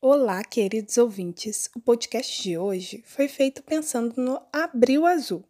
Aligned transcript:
Olá, 0.00 0.44
queridos 0.44 0.96
ouvintes. 0.96 1.68
O 1.74 1.80
podcast 1.80 2.40
de 2.40 2.56
hoje 2.56 3.02
foi 3.04 3.26
feito 3.26 3.64
pensando 3.64 4.14
no 4.16 4.40
Abril 4.52 5.04
Azul. 5.04 5.44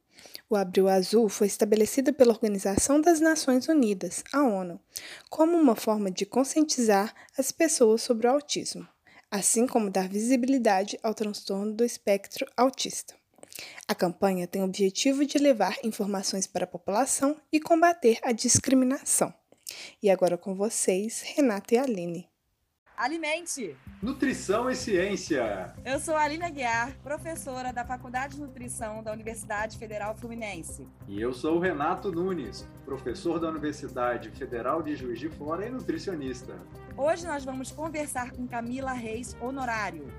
O 0.49 0.57
Abril 0.57 0.89
Azul 0.89 1.29
foi 1.29 1.47
estabelecido 1.47 2.15
pela 2.15 2.33
Organização 2.33 2.99
das 2.99 3.21
Nações 3.21 3.69
Unidas, 3.69 4.25
a 4.33 4.43
ONU, 4.43 4.81
como 5.29 5.55
uma 5.55 5.77
forma 5.77 6.11
de 6.11 6.25
conscientizar 6.25 7.15
as 7.37 7.53
pessoas 7.53 8.01
sobre 8.01 8.27
o 8.27 8.31
autismo, 8.31 8.89
assim 9.31 9.67
como 9.67 9.91
dar 9.91 10.09
visibilidade 10.09 10.99
ao 11.03 11.13
transtorno 11.13 11.75
do 11.75 11.85
espectro 11.85 12.47
autista. 12.57 13.15
A 13.87 13.95
campanha 13.95 14.47
tem 14.47 14.63
o 14.63 14.65
objetivo 14.65 15.27
de 15.27 15.37
levar 15.37 15.77
informações 15.85 16.47
para 16.47 16.65
a 16.65 16.67
população 16.67 17.37
e 17.53 17.61
combater 17.61 18.19
a 18.23 18.33
discriminação. 18.33 19.31
E 20.03 20.09
agora 20.09 20.39
com 20.39 20.55
vocês, 20.55 21.21
Renata 21.21 21.75
e 21.75 21.79
Aline. 21.79 22.38
Alimente! 22.99 23.77
Nutrição 24.03 24.69
e 24.69 24.75
Ciência. 24.75 25.73
Eu 25.85 26.01
sou 26.01 26.17
a 26.17 26.23
Aline 26.23 26.51
Guiar, 26.51 26.97
professora 27.01 27.73
da 27.73 27.85
Faculdade 27.85 28.35
de 28.35 28.41
Nutrição 28.41 29.05
da 29.05 29.13
Universidade 29.13 29.79
Federal 29.79 30.17
Fluminense. 30.17 30.85
E 31.07 31.21
eu 31.21 31.33
sou 31.33 31.59
o 31.59 31.61
Renato 31.61 32.11
Nunes, 32.11 32.67
professor 32.85 33.39
da 33.39 33.51
Universidade 33.51 34.31
Federal 34.31 34.83
de 34.83 34.97
Juiz 34.97 35.21
de 35.21 35.29
Fora 35.29 35.65
e 35.65 35.71
nutricionista. 35.71 36.59
Hoje 36.97 37.25
nós 37.25 37.45
vamos 37.45 37.71
conversar 37.71 38.33
com 38.33 38.49
Camila 38.49 38.91
Reis 38.91 39.37
Honorário. 39.41 40.13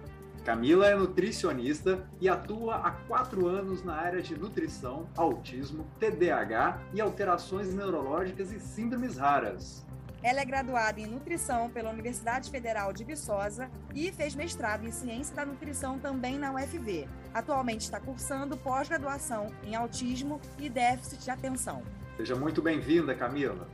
Camila 0.46 0.88
é 0.88 0.96
nutricionista 0.96 2.08
e 2.22 2.30
atua 2.30 2.78
há 2.78 2.92
quatro 2.92 3.46
anos 3.46 3.84
na 3.84 3.94
área 3.94 4.22
de 4.22 4.40
nutrição, 4.40 5.10
autismo, 5.18 5.86
TDAH 6.00 6.82
e 6.94 7.02
alterações 7.02 7.74
neurológicas 7.74 8.54
e 8.54 8.60
síndromes 8.60 9.18
raras. 9.18 9.86
Ela 10.22 10.42
é 10.42 10.46
graduada 10.46 11.00
em 11.00 11.08
nutrição 11.08 11.70
pela 11.70 11.90
Universidade 11.90 12.52
Federal 12.52 12.92
de 12.92 13.06
Viçosa 13.06 13.72
e 13.96 14.12
fez 14.12 14.36
mestrado 14.36 14.86
em 14.86 14.92
ciência 14.92 15.34
da 15.34 15.46
nutrição 15.46 15.98
também 15.98 16.38
na 16.38 16.54
UFV. 16.54 17.08
Atualmente 17.34 17.82
está 17.82 18.02
cursando 18.02 18.58
pós-graduação 18.58 19.48
em 19.64 19.76
autismo 19.76 20.42
e 20.60 20.70
déficit 20.70 21.24
de 21.24 21.32
atenção. 21.32 21.82
Seja 22.18 22.36
muito 22.36 22.62
bem-vinda, 22.62 23.16
Camila. 23.16 23.66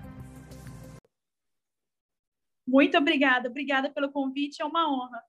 Muito 2.67 2.95
obrigada, 2.95 3.50
obrigada 3.50 3.89
pelo 3.89 4.11
convite, 4.11 4.61
é 4.61 4.66
uma 4.66 4.88
honra. 4.88 5.23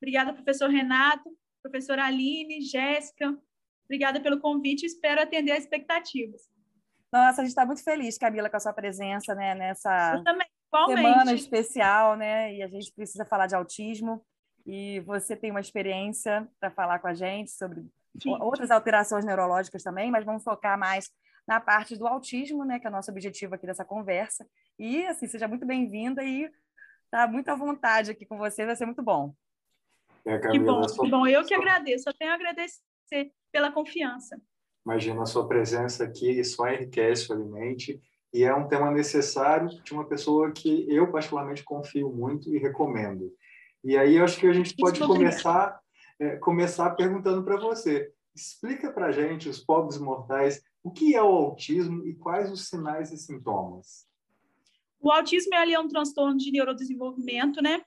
Obrigada, 0.00 0.32
professor 0.32 0.70
Renato, 0.70 1.28
professora 1.62 2.06
Aline, 2.06 2.62
Jéssica. 2.62 3.38
Obrigada 3.84 4.20
pelo 4.20 4.40
convite, 4.40 4.86
espero 4.86 5.20
atender 5.20 5.52
as 5.52 5.64
expectativas. 5.64 6.50
Nossa, 7.12 7.42
a 7.42 7.44
gente 7.44 7.50
está 7.50 7.66
muito 7.66 7.84
feliz, 7.84 8.16
Camila, 8.16 8.48
com 8.48 8.56
a 8.56 8.60
sua 8.60 8.72
presença 8.72 9.34
né, 9.34 9.54
nessa 9.54 10.14
Eu 10.14 10.24
também. 10.24 10.51
Igualmente. 10.72 11.02
semana 11.02 11.34
especial, 11.34 12.16
né? 12.16 12.54
E 12.54 12.62
a 12.62 12.68
gente 12.68 12.92
precisa 12.92 13.24
falar 13.24 13.46
de 13.46 13.54
autismo. 13.54 14.24
E 14.64 15.00
você 15.00 15.36
tem 15.36 15.50
uma 15.50 15.60
experiência 15.60 16.48
para 16.58 16.70
falar 16.70 16.98
com 17.00 17.08
a 17.08 17.14
gente 17.14 17.50
sobre 17.50 17.84
Sim. 18.22 18.36
outras 18.40 18.70
alterações 18.70 19.24
neurológicas 19.24 19.82
também, 19.82 20.10
mas 20.10 20.24
vamos 20.24 20.42
focar 20.42 20.78
mais 20.78 21.10
na 21.46 21.60
parte 21.60 21.96
do 21.96 22.06
autismo, 22.06 22.64
né? 22.64 22.78
Que 22.78 22.86
é 22.86 22.90
o 22.90 22.92
nosso 22.92 23.10
objetivo 23.10 23.54
aqui 23.54 23.66
dessa 23.66 23.84
conversa. 23.84 24.46
E 24.78 25.04
assim, 25.06 25.26
seja 25.26 25.48
muito 25.48 25.66
bem-vinda 25.66 26.24
e 26.24 26.50
tá 27.10 27.26
muito 27.26 27.48
à 27.48 27.54
vontade 27.54 28.10
aqui 28.10 28.24
com 28.24 28.38
você, 28.38 28.64
vai 28.64 28.76
ser 28.76 28.86
muito 28.86 29.02
bom. 29.02 29.34
É, 30.24 30.38
Camila, 30.38 30.52
que 30.52 30.58
bom, 30.58 30.88
sua... 30.88 31.04
que 31.04 31.10
bom. 31.10 31.26
Eu 31.26 31.44
que 31.44 31.54
agradeço, 31.54 32.08
eu 32.08 32.14
tenho 32.14 32.30
a 32.30 32.34
agradecer 32.34 32.80
pela 33.50 33.70
confiança. 33.70 34.40
Imagina, 34.86 35.22
a 35.22 35.26
sua 35.26 35.46
presença 35.46 36.04
aqui 36.04 36.42
só 36.44 36.68
enriquece 36.68 37.30
o 37.30 37.34
Alimente 37.34 38.00
e 38.32 38.44
é 38.44 38.54
um 38.54 38.66
tema 38.66 38.90
necessário 38.90 39.68
de 39.68 39.92
uma 39.92 40.06
pessoa 40.06 40.50
que 40.50 40.86
eu 40.88 41.10
particularmente 41.10 41.62
confio 41.62 42.10
muito 42.10 42.54
e 42.54 42.58
recomendo. 42.58 43.32
E 43.84 43.96
aí 43.96 44.16
eu 44.16 44.24
acho 44.24 44.38
que 44.38 44.46
a 44.46 44.52
gente 44.52 44.74
pode 44.76 44.98
começar 45.00 45.82
é, 46.22 46.36
começar 46.36 46.90
perguntando 46.90 47.42
para 47.44 47.56
você. 47.56 48.12
Explica 48.34 48.92
para 48.92 49.06
a 49.06 49.12
gente, 49.12 49.48
os 49.48 49.58
pobres 49.58 49.98
mortais, 49.98 50.62
o 50.82 50.90
que 50.90 51.14
é 51.16 51.22
o 51.22 51.26
autismo 51.26 52.06
e 52.06 52.14
quais 52.14 52.50
os 52.50 52.68
sinais 52.68 53.12
e 53.12 53.18
sintomas. 53.18 54.06
O 55.00 55.10
autismo 55.10 55.54
é, 55.54 55.72
é 55.72 55.80
um 55.80 55.88
transtorno 55.88 56.36
de 56.36 56.52
neurodesenvolvimento, 56.52 57.60
né? 57.60 57.82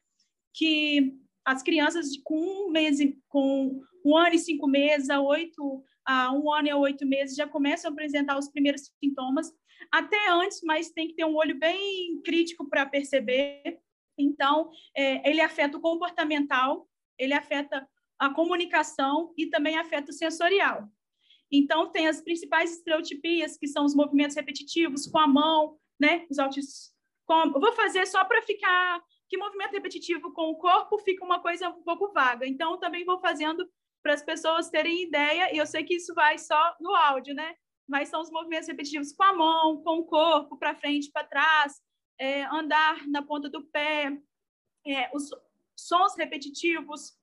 Que 0.53 1.17
as 1.45 1.63
crianças 1.63 2.17
com 2.23 2.37
um 2.37 2.69
mês, 2.69 2.99
com 3.29 3.81
um 4.05 4.15
ano 4.15 4.35
e 4.35 4.39
cinco 4.39 4.67
meses 4.67 5.09
a 5.09 5.19
oito, 5.19 5.83
a 6.05 6.31
um 6.31 6.53
ano 6.53 6.67
e 6.67 6.73
oito 6.73 7.05
meses 7.05 7.35
já 7.35 7.47
começam 7.47 7.89
a 7.89 7.93
apresentar 7.93 8.37
os 8.37 8.47
primeiros 8.47 8.91
sintomas 9.03 9.51
até 9.91 10.29
antes, 10.29 10.61
mas 10.63 10.91
tem 10.91 11.07
que 11.07 11.15
ter 11.15 11.25
um 11.25 11.35
olho 11.35 11.57
bem 11.57 12.21
crítico 12.21 12.69
para 12.69 12.85
perceber. 12.85 13.79
Então, 14.17 14.69
é, 14.95 15.27
ele 15.29 15.41
afeta 15.41 15.77
o 15.77 15.81
comportamental, 15.81 16.87
ele 17.17 17.33
afeta 17.33 17.87
a 18.17 18.29
comunicação 18.29 19.33
e 19.35 19.47
também 19.47 19.77
afeta 19.77 20.11
o 20.11 20.13
sensorial. 20.13 20.87
Então, 21.51 21.91
tem 21.91 22.07
as 22.07 22.21
principais 22.21 22.71
estereotipias, 22.71 23.57
que 23.57 23.67
são 23.67 23.85
os 23.85 23.95
movimentos 23.95 24.35
repetitivos 24.35 25.07
com 25.07 25.19
a 25.19 25.27
mão, 25.27 25.77
né? 25.99 26.25
Os 26.29 26.39
autistas. 26.39 26.93
Com... 27.25 27.51
vou 27.51 27.73
fazer 27.73 28.05
só 28.05 28.23
para 28.23 28.41
ficar. 28.41 29.01
Que 29.27 29.37
movimento 29.37 29.71
repetitivo 29.71 30.31
com 30.31 30.51
o 30.51 30.57
corpo 30.57 30.97
fica 30.99 31.25
uma 31.25 31.39
coisa 31.39 31.69
um 31.69 31.83
pouco 31.83 32.11
vaga. 32.13 32.47
Então, 32.47 32.79
também 32.79 33.03
vou 33.03 33.19
fazendo 33.19 33.67
para 34.05 34.13
as 34.13 34.21
pessoas 34.21 34.69
terem 34.69 35.01
ideia, 35.01 35.51
e 35.51 35.57
eu 35.57 35.65
sei 35.65 35.83
que 35.83 35.95
isso 35.95 36.13
vai 36.13 36.37
só 36.37 36.75
no 36.79 36.93
áudio, 36.93 37.33
né? 37.33 37.55
mas 37.87 38.09
são 38.09 38.21
os 38.21 38.29
movimentos 38.29 38.67
repetitivos 38.67 39.11
com 39.13 39.23
a 39.23 39.33
mão, 39.33 39.81
com 39.83 39.99
o 39.99 40.05
corpo, 40.05 40.57
para 40.57 40.75
frente, 40.75 41.11
para 41.11 41.27
trás, 41.27 41.81
é, 42.19 42.43
andar 42.45 43.07
na 43.07 43.21
ponta 43.23 43.49
do 43.49 43.63
pé, 43.63 44.15
é, 44.85 45.09
os 45.11 45.29
sons 45.75 46.15
repetitivos, 46.15 47.13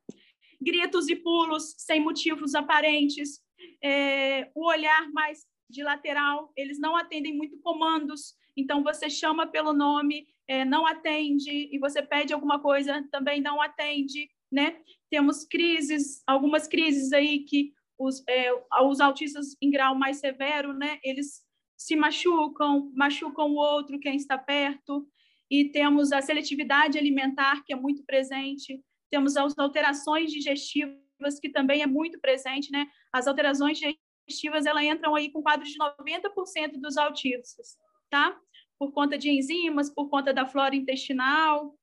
gritos 0.60 1.08
e 1.08 1.14
pulos 1.14 1.74
sem 1.78 2.00
motivos 2.00 2.54
aparentes, 2.54 3.40
é, 3.82 4.50
o 4.52 4.66
olhar 4.66 5.08
mais 5.12 5.46
de 5.68 5.84
lateral, 5.84 6.52
eles 6.56 6.80
não 6.80 6.96
atendem 6.96 7.36
muito 7.36 7.58
comandos, 7.60 8.34
então 8.56 8.82
você 8.82 9.08
chama 9.08 9.46
pelo 9.46 9.72
nome, 9.72 10.26
é, 10.46 10.64
não 10.64 10.86
atende, 10.86 11.68
e 11.72 11.78
você 11.78 12.02
pede 12.02 12.32
alguma 12.32 12.60
coisa, 12.60 13.06
também 13.10 13.40
não 13.40 13.60
atende, 13.60 14.28
né? 14.50 14.80
Temos 15.12 15.44
crises, 15.44 16.22
algumas 16.26 16.66
crises 16.66 17.12
aí 17.12 17.40
que 17.40 17.74
os, 17.98 18.24
é, 18.26 18.50
os 18.82 18.98
autistas 18.98 19.54
em 19.60 19.70
grau 19.70 19.94
mais 19.94 20.16
severo, 20.16 20.72
né, 20.72 20.98
eles 21.04 21.42
se 21.76 21.94
machucam, 21.94 22.90
machucam 22.94 23.50
o 23.50 23.56
outro, 23.56 24.00
quem 24.00 24.16
está 24.16 24.38
perto, 24.38 25.06
e 25.50 25.66
temos 25.66 26.12
a 26.12 26.22
seletividade 26.22 26.96
alimentar, 26.96 27.62
que 27.62 27.74
é 27.74 27.76
muito 27.76 28.02
presente, 28.04 28.82
temos 29.10 29.36
as 29.36 29.52
alterações 29.58 30.32
digestivas, 30.32 31.38
que 31.38 31.50
também 31.50 31.82
é 31.82 31.86
muito 31.86 32.18
presente, 32.18 32.72
né? 32.72 32.86
As 33.12 33.26
alterações 33.26 33.78
digestivas, 33.78 34.64
elas 34.64 34.82
entram 34.82 35.14
aí 35.14 35.30
com 35.30 35.42
quadro 35.42 35.66
de 35.66 35.76
90% 35.76 36.80
dos 36.80 36.96
autistas, 36.96 37.76
tá? 38.08 38.34
Por 38.78 38.92
conta 38.92 39.18
de 39.18 39.28
enzimas, 39.28 39.90
por 39.90 40.08
conta 40.08 40.32
da 40.32 40.46
flora 40.46 40.74
intestinal, 40.74 41.78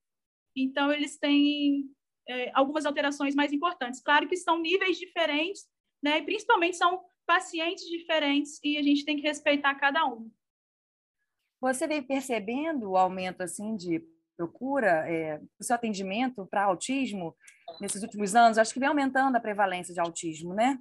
então 0.56 0.91
eles 0.91 1.19
têm 1.19 1.91
é, 2.29 2.51
algumas 2.53 2.85
alterações 2.85 3.35
mais 3.35 3.51
importantes. 3.51 4.01
Claro 4.01 4.28
que 4.28 4.38
são 4.38 4.59
níveis 4.59 4.97
diferentes 4.97 5.67
né? 6.01 6.19
E 6.19 6.23
principalmente 6.23 6.78
são 6.78 7.01
pacientes 7.25 7.85
diferentes 7.85 8.59
e 8.63 8.78
a 8.78 8.81
gente 8.81 9.06
tem 9.06 9.17
que 9.17 9.23
respeitar 9.23 9.75
cada 9.75 10.06
um. 10.06 10.29
Você 11.62 11.88
vem 11.88 12.01
percebendo 12.01 12.91
o 12.91 12.97
aumento 12.97 13.41
assim 13.41 13.75
de 13.75 14.01
procura 14.38 15.06
é, 15.12 15.41
o 15.59 15.63
seu 15.63 15.75
atendimento 15.75 16.45
para 16.45 16.63
autismo 16.63 17.35
nesses 17.81 18.01
últimos 18.01 18.34
anos? 18.35 18.57
Acho 18.57 18.73
que 18.73 18.79
vem 18.79 18.88
aumentando 18.88 19.35
a 19.35 19.41
prevalência 19.41 19.94
de 19.94 20.00
autismo, 20.00 20.53
né? 20.53 20.79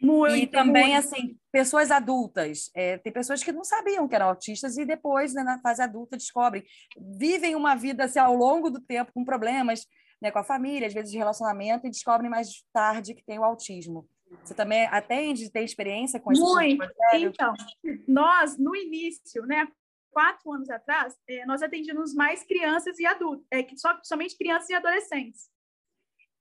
Muito, 0.00 0.36
e 0.36 0.46
também, 0.46 0.92
muito. 0.92 0.98
assim, 0.98 1.38
pessoas 1.50 1.90
adultas. 1.90 2.70
É, 2.74 2.98
tem 2.98 3.12
pessoas 3.12 3.42
que 3.42 3.50
não 3.50 3.64
sabiam 3.64 4.06
que 4.06 4.14
eram 4.14 4.28
autistas 4.28 4.76
e 4.76 4.84
depois, 4.84 5.32
né, 5.34 5.42
na 5.42 5.60
fase 5.60 5.82
adulta, 5.82 6.16
descobrem. 6.16 6.64
Vivem 7.18 7.56
uma 7.56 7.74
vida 7.74 8.04
assim, 8.04 8.18
ao 8.18 8.34
longo 8.34 8.70
do 8.70 8.80
tempo 8.80 9.12
com 9.12 9.24
problemas 9.24 9.86
né, 10.24 10.30
com 10.30 10.38
a 10.38 10.44
família, 10.44 10.86
às 10.86 10.94
vezes 10.94 11.10
de 11.10 11.18
relacionamento, 11.18 11.86
e 11.86 11.90
descobrem 11.90 12.30
mais 12.30 12.64
tarde 12.72 13.14
que 13.14 13.22
tem 13.22 13.38
o 13.38 13.44
autismo. 13.44 14.08
Você 14.42 14.54
também 14.54 14.86
atende, 14.86 15.52
tem 15.52 15.64
experiência 15.64 16.18
com 16.18 16.32
isso? 16.32 16.42
Muito. 16.42 16.82
Então, 17.12 17.52
nós, 18.08 18.56
no 18.58 18.74
início, 18.74 19.44
né, 19.44 19.68
quatro 20.10 20.50
anos 20.50 20.70
atrás, 20.70 21.14
eh, 21.28 21.44
nós 21.44 21.62
atendíamos 21.62 22.14
mais 22.14 22.42
crianças 22.42 22.98
e 22.98 23.04
adultos, 23.04 23.46
é, 23.52 23.66
só, 23.76 23.98
somente 24.02 24.36
crianças 24.36 24.70
e 24.70 24.74
adolescentes. 24.74 25.50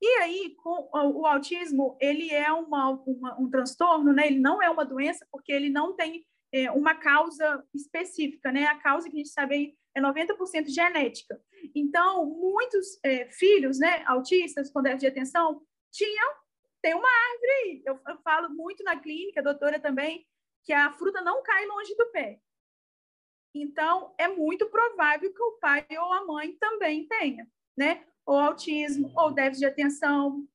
E 0.02 0.08
aí, 0.22 0.56
com 0.64 0.90
o 0.94 1.26
autismo, 1.26 1.98
ele 2.00 2.34
é 2.34 2.52
uma, 2.52 2.92
uma, 3.06 3.40
um 3.40 3.50
transtorno, 3.50 4.14
né? 4.14 4.28
Ele 4.28 4.40
não 4.40 4.62
é 4.62 4.70
uma 4.70 4.86
doença 4.86 5.26
porque 5.30 5.52
ele 5.52 5.70
não 5.70 5.94
tem 5.94 6.26
é, 6.54 6.72
uma 6.72 6.96
causa 6.96 7.64
específica, 7.74 8.52
né? 8.52 8.66
A 8.66 8.80
causa 8.80 9.10
que 9.10 9.16
a 9.16 9.18
gente 9.18 9.30
sabe 9.30 9.78
é 9.96 10.02
90% 10.02 10.68
genética. 10.68 11.40
Então, 11.76 12.26
muitos 12.26 13.00
é, 13.04 13.30
filhos, 13.30 13.80
né, 13.80 14.04
autistas 14.06 14.72
com 14.72 14.82
déficit 14.82 15.02
de 15.02 15.20
atenção, 15.20 15.62
tinham 15.92 16.44
tem 16.82 16.94
uma 16.94 17.08
árvore 17.08 17.52
aí. 17.64 17.82
Eu, 17.86 18.00
eu 18.06 18.18
falo 18.24 18.50
muito 18.50 18.84
na 18.84 19.00
clínica, 19.00 19.42
doutora 19.42 19.80
também, 19.80 20.28
que 20.66 20.74
a 20.74 20.92
fruta 20.92 21.22
não 21.22 21.42
cai 21.42 21.66
longe 21.66 21.96
do 21.96 22.12
pé. 22.12 22.42
Então, 23.56 24.14
é 24.18 24.28
muito 24.28 24.70
provável 24.70 25.34
que 25.34 25.42
o 25.42 25.58
pai 25.60 25.86
ou 25.92 26.12
a 26.12 26.26
mãe 26.26 26.58
também 26.58 27.08
tenha, 27.08 27.48
né? 27.78 28.04
ou 28.26 28.38
autismo, 28.38 29.12
ou 29.16 29.32
déficit 29.32 29.60
de 29.60 29.66
atenção, 29.66 30.48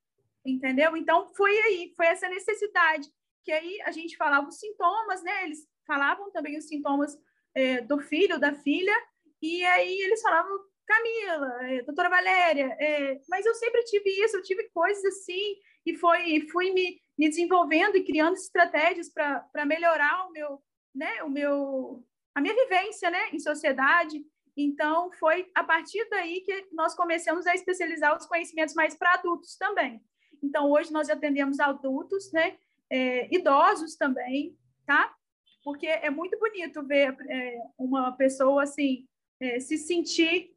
entendeu? 0.44 0.96
Então, 0.96 1.28
foi 1.34 1.56
aí, 1.60 1.92
foi 1.96 2.06
essa 2.06 2.28
necessidade, 2.28 3.08
que 3.44 3.52
aí 3.52 3.80
a 3.82 3.90
gente 3.90 4.16
falava 4.16 4.48
os 4.48 4.58
sintomas, 4.58 5.22
né? 5.22 5.44
Eles 5.44 5.66
falavam 5.86 6.30
também 6.30 6.56
os 6.58 6.66
sintomas 6.66 7.16
é, 7.54 7.80
do 7.80 7.98
filho, 7.98 8.38
da 8.38 8.54
filha, 8.54 8.94
e 9.40 9.64
aí 9.64 10.00
eles 10.00 10.20
falavam, 10.20 10.58
Camila, 10.86 11.66
é, 11.66 11.82
doutora 11.82 12.08
Valéria, 12.08 12.76
é, 12.80 13.20
mas 13.28 13.44
eu 13.44 13.54
sempre 13.54 13.84
tive 13.84 14.10
isso, 14.24 14.36
eu 14.36 14.42
tive 14.42 14.68
coisas 14.70 15.04
assim, 15.04 15.56
e 15.84 15.94
foi, 15.96 16.46
fui 16.50 16.72
me, 16.72 17.00
me 17.16 17.28
desenvolvendo 17.28 17.96
e 17.96 18.04
criando 18.04 18.34
estratégias 18.34 19.10
para 19.10 19.66
melhorar 19.66 20.26
o 20.26 20.32
meu, 20.32 20.62
né, 20.94 21.22
o 21.22 21.28
meu, 21.28 22.04
a 22.34 22.40
minha 22.40 22.54
vivência, 22.54 23.10
né, 23.10 23.28
em 23.32 23.38
sociedade. 23.38 24.24
Então, 24.56 25.12
foi 25.12 25.48
a 25.54 25.62
partir 25.62 26.04
daí 26.10 26.40
que 26.40 26.66
nós 26.72 26.94
começamos 26.94 27.46
a 27.46 27.54
especializar 27.54 28.16
os 28.16 28.26
conhecimentos 28.26 28.74
mais 28.74 28.96
para 28.96 29.14
adultos 29.14 29.56
também. 29.56 30.02
Então, 30.42 30.70
hoje 30.70 30.92
nós 30.92 31.08
atendemos 31.08 31.60
adultos, 31.60 32.32
né, 32.32 32.56
é, 32.90 33.32
idosos 33.34 33.94
também, 33.96 34.56
tá? 34.86 35.14
Porque 35.62 35.86
é 35.86 36.08
muito 36.08 36.38
bonito 36.38 36.82
ver 36.82 37.14
é, 37.28 37.58
uma 37.76 38.12
pessoa 38.12 38.62
assim 38.62 39.06
é, 39.40 39.60
se 39.60 39.76
sentir 39.78 40.54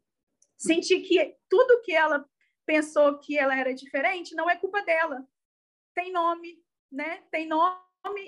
sentir 0.58 1.02
que 1.02 1.36
tudo 1.50 1.82
que 1.82 1.92
ela 1.92 2.24
pensou 2.66 3.18
que 3.18 3.38
ela 3.38 3.58
era 3.58 3.74
diferente 3.74 4.36
não 4.36 4.50
é 4.50 4.56
culpa 4.56 4.82
dela. 4.84 5.28
Tem 5.96 6.12
nome, 6.12 6.64
né? 6.92 7.24
Tem 7.32 7.48
nome 7.48 7.82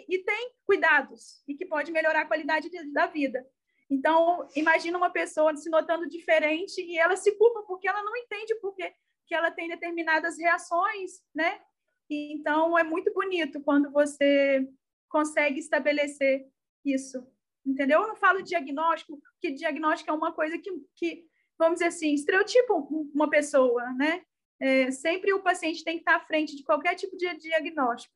e 0.09 0.19
tem 0.19 0.51
cuidados 0.65 1.43
e 1.47 1.55
que 1.55 1.65
pode 1.65 1.91
melhorar 1.91 2.21
a 2.21 2.25
qualidade 2.25 2.69
de, 2.69 2.91
da 2.91 3.05
vida. 3.05 3.47
Então, 3.89 4.47
imagina 4.55 4.97
uma 4.97 5.11
pessoa 5.11 5.55
se 5.55 5.69
notando 5.69 6.09
diferente 6.09 6.81
e 6.81 6.97
ela 6.97 7.15
se 7.15 7.37
culpa 7.37 7.63
porque 7.63 7.87
ela 7.87 8.03
não 8.03 8.15
entende 8.17 8.55
porque 8.55 8.93
que 9.25 9.35
ela 9.35 9.51
tem 9.51 9.69
determinadas 9.69 10.37
reações, 10.37 11.21
né? 11.33 11.61
E, 12.09 12.33
então, 12.33 12.77
é 12.77 12.83
muito 12.83 13.13
bonito 13.13 13.61
quando 13.61 13.91
você 13.91 14.67
consegue 15.07 15.59
estabelecer 15.59 16.47
isso, 16.83 17.25
entendeu? 17.65 18.01
Eu 18.01 18.07
não 18.07 18.15
falo 18.15 18.41
diagnóstico, 18.41 19.21
que 19.39 19.51
diagnóstico 19.51 20.09
é 20.09 20.13
uma 20.13 20.31
coisa 20.31 20.57
que, 20.57 20.71
que 20.95 21.25
vamos 21.57 21.75
dizer 21.75 21.87
assim, 21.87 22.13
estereotipa 22.13 22.73
uma 22.73 23.29
pessoa, 23.29 23.91
né? 23.93 24.23
É, 24.59 24.91
sempre 24.91 25.33
o 25.33 25.41
paciente 25.41 25.83
tem 25.83 25.95
que 25.95 26.01
estar 26.01 26.15
à 26.15 26.25
frente 26.25 26.55
de 26.55 26.63
qualquer 26.63 26.95
tipo 26.95 27.17
de 27.17 27.35
diagnóstico. 27.37 28.13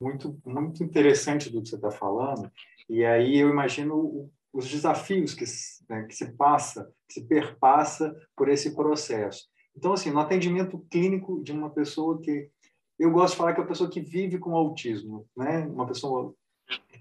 Muito, 0.00 0.40
muito 0.44 0.82
interessante 0.82 1.48
do 1.50 1.62
que 1.62 1.68
você 1.68 1.76
está 1.76 1.90
falando. 1.90 2.50
E 2.88 3.04
aí 3.04 3.38
eu 3.38 3.48
imagino 3.48 4.30
os 4.52 4.68
desafios 4.68 5.34
que, 5.34 5.44
né, 5.88 6.04
que 6.04 6.14
se 6.14 6.32
passa, 6.32 6.92
que 7.08 7.14
se 7.14 7.26
perpassa 7.26 8.14
por 8.36 8.48
esse 8.48 8.74
processo. 8.74 9.48
Então, 9.76 9.92
assim, 9.92 10.10
no 10.10 10.18
atendimento 10.18 10.78
clínico 10.90 11.42
de 11.42 11.52
uma 11.52 11.70
pessoa 11.70 12.20
que 12.20 12.50
eu 12.98 13.10
gosto 13.10 13.32
de 13.32 13.38
falar 13.38 13.54
que 13.54 13.60
é 13.60 13.64
a 13.64 13.66
pessoa 13.66 13.90
que 13.90 14.00
vive 14.00 14.38
com 14.38 14.54
autismo, 14.54 15.26
né? 15.36 15.66
Uma 15.66 15.86
pessoa 15.86 16.34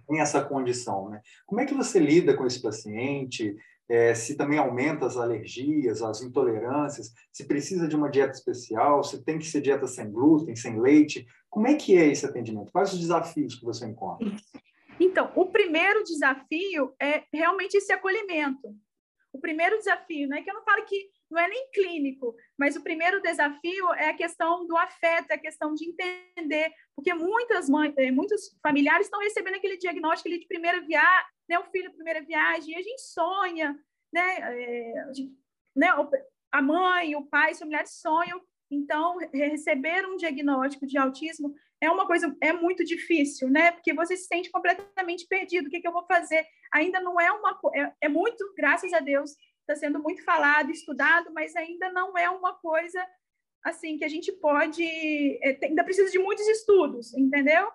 tem 0.08 0.20
essa 0.20 0.44
condição, 0.44 1.10
né? 1.10 1.22
Como 1.46 1.62
é 1.62 1.66
que 1.66 1.74
você 1.74 2.00
lida 2.00 2.36
com 2.36 2.46
esse 2.46 2.62
paciente? 2.62 3.56
É, 3.90 4.14
se 4.16 4.36
também 4.36 4.58
aumenta 4.58 5.06
as 5.06 5.18
alergias, 5.18 6.02
as 6.02 6.22
intolerâncias, 6.22 7.14
se 7.32 7.46
precisa 7.46 7.88
de 7.88 7.96
uma 7.96 8.10
dieta 8.10 8.32
especial, 8.32 9.04
se 9.04 9.24
tem 9.24 9.38
que 9.38 9.46
ser 9.46 9.62
dieta 9.62 9.86
sem 9.86 10.10
glúten, 10.10 10.56
sem 10.56 10.80
leite. 10.80 11.26
Como 11.50 11.68
é 11.68 11.76
que 11.76 11.98
é 11.98 12.08
esse 12.08 12.26
atendimento? 12.26 12.72
Quais 12.72 12.94
os 12.94 13.00
desafios 13.00 13.56
que 13.56 13.66
você 13.66 13.86
encontra? 13.86 14.32
Então, 15.00 15.32
o 15.36 15.48
primeiro 15.48 16.04
desafio 16.04 16.94
é 17.02 17.24
realmente 17.34 17.76
esse 17.76 17.92
acolhimento. 17.92 18.74
O 19.34 19.40
primeiro 19.40 19.78
desafio, 19.78 20.28
né, 20.28 20.42
que 20.42 20.50
eu 20.50 20.54
não 20.54 20.64
falo 20.64 20.86
que 20.86 21.10
não 21.32 21.40
é 21.40 21.48
nem 21.48 21.72
clínico, 21.72 22.36
mas 22.58 22.76
o 22.76 22.84
primeiro 22.84 23.22
desafio 23.22 23.94
é 23.94 24.10
a 24.10 24.14
questão 24.14 24.68
do 24.68 24.76
afeto, 24.78 25.32
é 25.32 25.36
a 25.36 25.40
questão 25.40 25.74
de 25.74 25.88
entender, 25.88 26.72
porque 26.96 27.14
muitas 27.14 27.70
mães, 27.70 27.94
eh, 27.98 28.12
muitos 28.12 28.58
familiares 28.62 29.08
estão 29.08 29.20
recebendo 29.20 29.56
aquele 29.56 29.78
diagnóstico 29.78 30.30
ali 30.30 30.40
de 30.40 30.48
primeira 30.48 30.82
viagem, 30.82 31.26
né, 31.50 31.58
o 31.58 31.72
filho 31.72 31.94
primeira 31.94 32.22
viagem, 32.22 32.74
e 32.74 32.78
a 32.78 32.82
gente 32.82 33.02
sonha, 33.02 33.78
né, 34.14 34.38
é, 34.40 34.94
né, 35.76 35.88
a 36.52 36.62
mãe, 36.62 37.16
o 37.16 37.26
pai, 37.26 37.52
os 37.52 37.60
familiares 37.60 37.94
sonham, 37.94 38.42
então 38.70 39.18
receber 39.34 40.06
um 40.06 40.16
diagnóstico 40.16 40.86
de 40.86 40.98
autismo 40.98 41.54
é 41.82 41.90
uma 41.90 42.06
coisa 42.06 42.36
é 42.40 42.54
muito 42.54 42.86
difícil, 42.86 43.50
né? 43.50 43.72
Porque 43.72 43.94
você 43.94 44.16
se 44.16 44.28
sente 44.28 44.52
completamente 44.52 45.28
perdido. 45.28 45.68
O 45.68 45.70
que, 45.70 45.82
que 45.82 45.88
eu 45.88 45.92
vou 45.92 46.06
fazer? 46.06 46.46
Ainda 46.72 47.02
não 47.02 47.20
é 47.20 47.32
uma 47.32 47.60
é, 47.74 47.92
é 48.02 48.08
muito, 48.08 48.54
graças 48.56 48.94
a 48.94 49.00
Deus, 49.00 49.32
está 49.62 49.76
sendo 49.76 50.02
muito 50.02 50.24
falado, 50.24 50.72
estudado, 50.72 51.32
mas 51.34 51.56
ainda 51.56 51.92
não 51.92 52.18
é 52.18 52.30
uma 52.30 52.54
coisa 52.54 53.06
assim 53.64 53.98
que 53.98 54.06
a 54.06 54.10
gente 54.10 54.32
pode, 54.32 54.84
é, 55.44 55.58
ainda 55.64 55.84
precisa 55.84 56.12
de 56.12 56.20
muitos 56.20 56.48
estudos, 56.48 57.14
entendeu? 57.14 57.72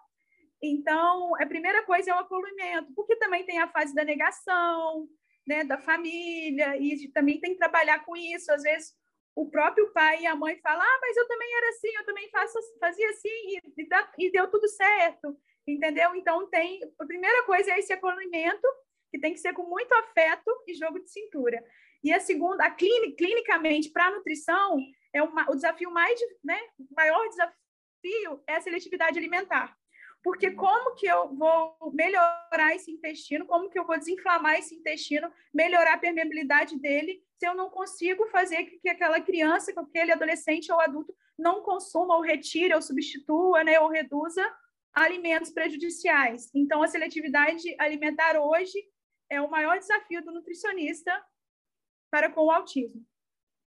Então, 0.63 1.35
a 1.37 1.47
primeira 1.47 1.85
coisa 1.85 2.11
é 2.11 2.15
o 2.15 2.19
acolhimento, 2.19 2.93
porque 2.95 3.17
também 3.17 3.45
tem 3.45 3.59
a 3.59 3.69
fase 3.69 3.95
da 3.95 4.05
negação, 4.05 5.09
né, 5.47 5.65
da 5.65 5.79
família, 5.79 6.77
e 6.77 7.09
também 7.13 7.39
tem 7.41 7.53
que 7.53 7.59
trabalhar 7.59 8.05
com 8.05 8.17
isso. 8.17 8.51
Às 8.51 8.63
vezes, 8.63 8.93
o 9.35 9.49
próprio 9.49 9.93
pai 9.93 10.23
e 10.23 10.27
a 10.27 10.35
mãe 10.35 10.59
falam, 10.61 10.83
ah, 10.83 10.99
mas 11.01 11.17
eu 11.17 11.29
também 11.29 11.57
era 11.57 11.69
assim, 11.69 11.89
eu 11.95 12.05
também 12.05 12.29
faço, 12.31 12.59
fazia 12.81 13.09
assim, 13.11 13.29
e, 13.29 13.63
e, 13.77 14.27
e 14.27 14.33
deu 14.33 14.51
tudo 14.51 14.67
certo, 14.69 15.37
entendeu? 15.67 16.17
Então, 16.17 16.49
tem, 16.49 16.81
a 16.99 17.05
primeira 17.05 17.45
coisa 17.45 17.71
é 17.71 17.79
esse 17.79 17.93
acolhimento, 17.93 18.67
que 19.11 19.19
tem 19.19 19.33
que 19.33 19.41
ser 19.41 19.53
com 19.53 19.65
muito 19.65 19.93
afeto 19.95 20.51
e 20.67 20.75
jogo 20.75 20.99
de 21.01 21.11
cintura. 21.11 21.63
E 22.03 22.13
a 22.13 22.21
segunda, 22.21 22.65
a 22.65 22.71
clinicamente 22.71 23.91
para 23.91 24.07
a 24.07 24.11
nutrição, 24.13 24.79
é 25.13 25.23
uma, 25.23 25.51
o 25.51 25.55
desafio 25.55 25.91
mais, 25.91 26.19
né, 26.45 26.59
o 26.79 26.95
maior 26.95 27.29
desafio 27.29 28.43
é 28.47 28.57
a 28.57 28.61
seletividade 28.61 29.19
alimentar. 29.19 29.77
Porque 30.23 30.51
como 30.51 30.95
que 30.97 31.07
eu 31.07 31.35
vou 31.35 31.77
melhorar 31.93 32.75
esse 32.75 32.91
intestino, 32.91 33.47
como 33.47 33.71
que 33.71 33.79
eu 33.79 33.87
vou 33.87 33.99
desinflamar 33.99 34.59
esse 34.59 34.75
intestino, 34.75 35.33
melhorar 35.55 35.95
a 35.95 35.99
permeabilidade 35.99 36.77
dele, 36.81 37.23
se 37.39 37.47
eu 37.47 37.55
não 37.55 37.71
consigo 37.71 38.27
fazer 38.27 38.65
que 38.65 38.89
aquela 38.89 39.21
criança, 39.21 39.73
que 39.73 39.79
aquele 39.79 40.13
adolescente 40.13 40.73
ou 40.73 40.81
adulto 40.81 41.15
não 41.39 41.63
consuma 41.63 42.17
ou 42.17 42.23
retire 42.23 42.75
ou 42.75 42.83
substitua, 42.83 43.63
né, 43.63 43.79
ou 43.79 43.89
reduza 43.89 44.45
alimentos 44.93 45.51
prejudiciais. 45.51 46.51
Então, 46.55 46.83
a 46.83 46.89
seletividade 46.89 47.77
alimentar 47.79 48.37
hoje 48.41 48.79
é 49.31 49.41
o 49.41 49.51
maior 49.51 49.79
desafio 49.79 50.25
do 50.25 50.33
nutricionista 50.33 51.13
para 52.11 52.31
com 52.31 52.43
o 52.47 52.51
autismo, 52.51 53.05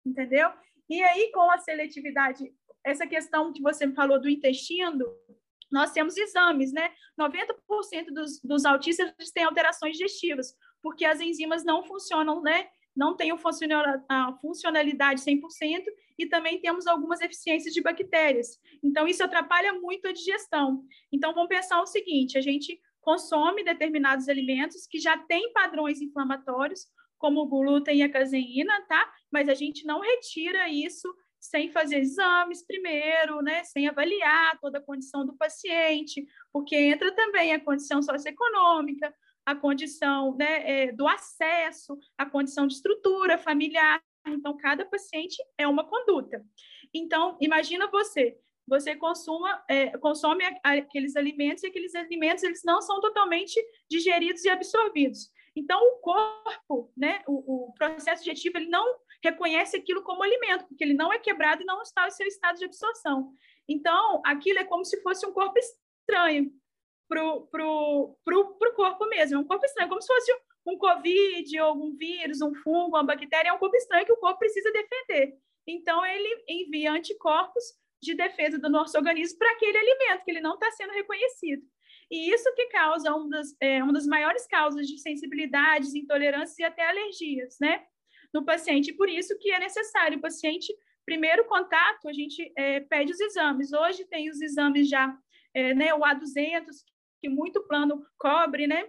entendeu? 0.06 0.52
E 0.90 1.02
aí, 1.02 1.32
com 1.32 1.50
a 1.50 1.58
seletividade, 1.58 2.54
essa 2.84 3.08
questão 3.08 3.52
que 3.52 3.62
você 3.62 3.92
falou 3.92 4.20
do 4.20 4.30
intestino, 4.30 5.06
nós 5.72 5.92
temos 5.92 6.16
exames, 6.16 6.72
né? 6.72 6.94
90% 7.20 8.14
dos, 8.14 8.40
dos 8.42 8.66
autistas 8.66 9.32
têm 9.32 9.44
alterações 9.44 9.98
digestivas, 9.98 10.56
porque 10.82 11.06
as 11.06 11.20
enzimas 11.20 11.64
não 11.64 11.84
funcionam, 11.84 12.42
né? 12.42 12.70
Não 12.96 13.16
têm 13.16 13.32
a 13.32 14.38
funcionalidade 14.40 15.22
100%, 15.22 15.84
e 16.18 16.26
também 16.28 16.60
temos 16.60 16.88
algumas 16.88 17.22
eficiências 17.22 17.74
de 17.74 17.82
bactérias. 17.82 18.60
Então, 18.84 19.08
isso 19.08 19.24
atrapalha 19.24 19.74
muito 19.74 20.08
a 20.08 20.14
digestão. 20.14 20.86
Então, 21.12 21.34
vamos 21.34 21.50
pensar 21.50 21.82
o 21.82 21.86
seguinte: 21.86 22.38
a 22.38 22.42
gente 22.42 22.80
consome 23.06 23.64
determinados 23.64 24.28
alimentos 24.28 24.88
que 24.88 25.00
já 25.00 25.16
têm 25.16 25.54
padrões 25.54 26.02
inflamatórios, 26.02 26.88
como 27.20 27.42
o 27.42 27.48
glúten 27.48 27.98
e 27.98 28.02
a 28.02 28.12
caseína, 28.12 28.82
tá? 28.88 29.14
Mas 29.32 29.48
a 29.48 29.54
gente 29.54 29.86
não 29.86 30.02
retira 30.02 30.68
isso 30.68 31.08
sem 31.40 31.70
fazer 31.70 32.00
exames 32.00 32.66
primeiro, 32.66 33.44
né? 33.44 33.64
Sem 33.64 33.88
avaliar 33.88 34.60
toda 34.60 34.80
a 34.80 34.82
condição 34.82 35.24
do 35.24 35.38
paciente, 35.38 36.26
porque 36.52 36.76
entra 36.76 37.16
também 37.16 37.54
a 37.54 37.64
condição 37.64 38.02
socioeconômica, 38.02 39.14
a 39.46 39.56
condição 39.56 40.36
né, 40.36 40.86
é, 40.88 40.92
do 40.92 41.08
acesso, 41.08 41.96
a 42.18 42.26
condição 42.26 42.66
de 42.66 42.74
estrutura 42.74 43.38
familiar. 43.38 44.02
Então, 44.26 44.58
cada 44.58 44.84
paciente 44.84 45.38
é 45.56 45.68
uma 45.68 45.88
conduta. 45.88 46.44
Então, 46.92 47.38
imagina 47.40 47.88
você 47.88 48.36
você 48.68 48.96
consuma, 48.96 49.64
é, 49.70 49.98
consome 49.98 50.44
aqueles 50.64 51.16
alimentos 51.16 51.64
e 51.64 51.68
aqueles 51.68 51.94
alimentos 51.96 52.44
eles 52.44 52.62
não 52.64 52.82
são 52.82 53.00
totalmente 53.00 53.64
digeridos 53.90 54.44
e 54.44 54.50
absorvidos. 54.50 55.32
Então, 55.56 55.80
o 55.82 55.98
corpo, 56.00 56.92
né, 56.98 57.24
o, 57.28 57.68
o 57.68 57.74
processo 57.74 58.24
digestivo, 58.24 58.58
ele 58.58 58.68
não 58.68 58.98
reconhece 59.24 59.78
aquilo 59.78 60.04
como 60.04 60.24
alimento, 60.24 60.66
porque 60.68 60.84
ele 60.84 60.94
não 60.94 61.14
é 61.14 61.18
quebrado 61.18 61.62
e 61.62 61.66
não 61.66 61.82
está 61.82 62.08
em 62.08 62.12
seu 62.12 62.28
estado 62.28 62.58
de 62.58 62.66
absorção. 62.66 63.32
Então, 63.68 64.22
aquilo 64.26 64.60
é 64.60 64.66
como 64.66 64.84
se 64.84 65.02
fosse 65.02 65.26
um 65.26 65.32
corpo 65.32 65.58
estranho 65.58 66.52
para 67.08 67.24
o 67.24 68.18
corpo 68.76 69.06
mesmo, 69.08 69.38
é 69.38 69.40
um 69.40 69.46
corpo 69.46 69.66
estranho, 69.66 69.90
como 69.90 70.02
se 70.02 70.08
fosse 70.08 70.32
um 70.66 70.78
Covid, 70.78 71.60
ou 71.62 71.76
um 71.76 71.96
vírus, 71.96 72.42
um 72.42 72.54
fungo, 72.56 72.98
uma 72.98 73.04
bactéria, 73.04 73.50
é 73.50 73.54
um 73.54 73.60
corpo 73.60 73.78
estranho 73.78 74.06
que 74.06 74.12
o 74.12 74.18
corpo 74.18 74.40
precisa 74.40 74.72
defender. 74.72 75.38
Então, 75.68 76.06
ele 76.06 76.44
envia 76.48 76.92
anticorpos 76.92 77.64
de 78.02 78.14
defesa 78.14 78.60
do 78.60 78.70
nosso 78.70 78.98
organismo 78.98 79.38
para 79.38 79.52
aquele 79.52 79.78
alimento 79.78 80.24
que 80.24 80.32
ele 80.32 80.42
não 80.42 80.54
está 80.56 80.72
sendo 80.72 80.92
reconhecido. 80.92 81.64
E 82.12 82.32
isso 82.32 82.54
que 82.56 82.68
causa 82.68 83.16
uma 83.16 83.30
das, 83.30 83.56
é, 83.60 83.84
uma 83.84 83.94
das 83.94 84.06
maiores 84.06 84.46
causas 84.48 84.88
de 84.88 85.00
sensibilidades, 85.00 85.96
intolerâncias 85.96 86.60
e 86.60 86.64
até 86.64 86.88
alergias, 86.88 87.58
né? 87.60 87.84
no 88.36 88.44
paciente. 88.44 88.94
Por 88.94 89.10
isso 89.10 89.38
que 89.40 89.52
é 89.52 89.60
necessário 89.60 90.18
o 90.18 90.22
paciente, 90.22 90.76
primeiro 91.06 91.46
contato, 91.46 92.10
a 92.10 92.14
gente 92.14 92.52
é, 92.58 92.82
pede 92.82 93.14
os 93.14 93.20
exames. 93.20 93.72
Hoje 93.72 94.06
tem 94.06 94.30
os 94.30 94.42
exames 94.42 94.90
já, 94.90 95.18
é, 95.54 95.74
né, 95.74 95.94
o 95.94 96.02
A200, 96.02 96.66
que 97.22 97.30
muito 97.30 97.66
plano 97.66 98.06
cobre, 98.18 98.68
né? 98.68 98.86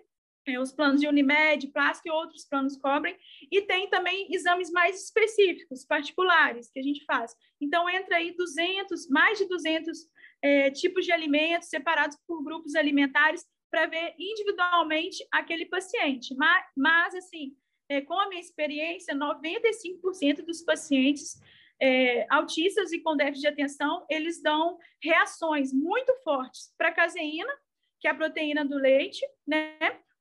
Os 0.61 0.73
planos 0.73 1.00
de 1.00 1.09
Unimed, 1.09 1.67
Plástico 1.69 2.09
e 2.09 2.12
outros 2.12 2.45
planos 2.45 2.76
cobrem, 2.76 3.17
e 3.50 3.62
tem 3.62 3.88
também 3.88 4.29
exames 4.33 4.71
mais 4.71 5.05
específicos, 5.05 5.85
particulares, 5.85 6.71
que 6.71 6.79
a 6.79 6.83
gente 6.83 7.05
faz. 7.05 7.35
Então, 7.61 7.88
entra 7.88 8.17
aí 8.17 8.35
200, 8.37 9.09
mais 9.09 9.38
de 9.38 9.47
200 9.49 9.99
é, 10.43 10.71
tipos 10.71 11.05
de 11.05 11.12
alimentos 11.12 11.69
separados 11.69 12.17
por 12.26 12.45
grupos 12.45 12.76
alimentares 12.76 13.45
para 13.71 13.87
ver 13.87 14.15
individualmente 14.19 15.26
aquele 15.33 15.67
paciente. 15.67 16.35
Mas, 16.37 16.65
mas 16.76 17.15
assim, 17.15 17.57
é, 17.88 18.00
com 18.00 18.19
a 18.19 18.29
minha 18.29 18.41
experiência, 18.41 19.15
95% 19.15 20.45
dos 20.45 20.62
pacientes 20.62 21.41
é, 21.81 22.26
autistas 22.31 22.93
e 22.93 23.00
com 23.00 23.17
déficit 23.17 23.43
de 23.43 23.49
atenção, 23.49 24.07
eles 24.09 24.41
dão 24.43 24.79
reações 25.03 25.73
muito 25.73 26.15
fortes 26.23 26.73
para 26.79 26.93
caseína, 26.93 27.53
que 28.00 28.09
é 28.09 28.11
a 28.11 28.15
proteína 28.15 28.65
do 28.65 28.76
leite, 28.76 29.21
né? 29.47 29.76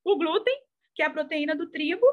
O 0.06 0.18
glúten, 0.18 0.56
que 0.96 1.02
é 1.02 1.08
a 1.08 1.10
proteína 1.10 1.56
do 1.56 1.70
trigo, 1.70 2.06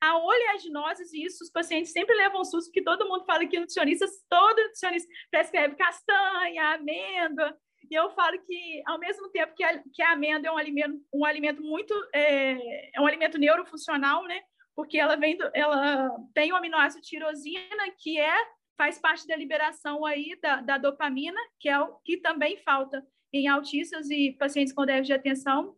a 0.00 0.16
oleaginoses, 0.16 1.12
e 1.12 1.24
isso 1.24 1.42
os 1.44 1.50
pacientes 1.50 1.92
sempre 1.92 2.14
levam 2.14 2.44
susto, 2.44 2.68
porque 2.68 2.82
todo 2.82 3.08
mundo 3.08 3.24
fala 3.24 3.44
que 3.46 3.58
nutricionistas, 3.58 4.10
todo 4.28 4.62
nutricionista 4.62 5.08
prescreve 5.30 5.74
castanha, 5.74 6.74
amêndoa, 6.74 7.58
e 7.90 7.94
eu 7.94 8.10
falo 8.10 8.38
que, 8.46 8.82
ao 8.86 8.98
mesmo 8.98 9.28
tempo 9.30 9.52
que 9.54 9.64
a, 9.64 9.82
que 9.92 10.02
a 10.02 10.12
amêndoa 10.12 10.48
é 10.48 10.52
um 10.52 10.58
alimento, 10.58 11.00
um 11.12 11.24
alimento 11.24 11.60
muito, 11.60 11.92
é, 12.14 12.96
é 12.96 13.00
um 13.00 13.06
alimento 13.06 13.36
neurofuncional, 13.36 14.24
né? 14.24 14.40
Porque 14.76 14.96
ela 14.96 15.16
vem, 15.16 15.36
do, 15.36 15.50
ela 15.52 16.10
tem 16.32 16.52
o 16.52 16.56
aminoácido 16.56 17.02
tirosina, 17.02 17.90
que 17.98 18.18
é 18.18 18.34
faz 18.76 18.98
parte 18.98 19.26
da 19.26 19.36
liberação 19.36 20.06
aí 20.06 20.38
da, 20.40 20.60
da 20.60 20.78
dopamina, 20.78 21.38
que 21.58 21.68
é 21.68 21.78
o 21.78 21.96
que 22.04 22.16
também 22.18 22.56
falta 22.58 23.04
em 23.32 23.48
autistas 23.48 24.08
e 24.08 24.32
pacientes 24.38 24.72
com 24.72 24.86
déficit 24.86 25.06
de 25.06 25.12
atenção. 25.12 25.76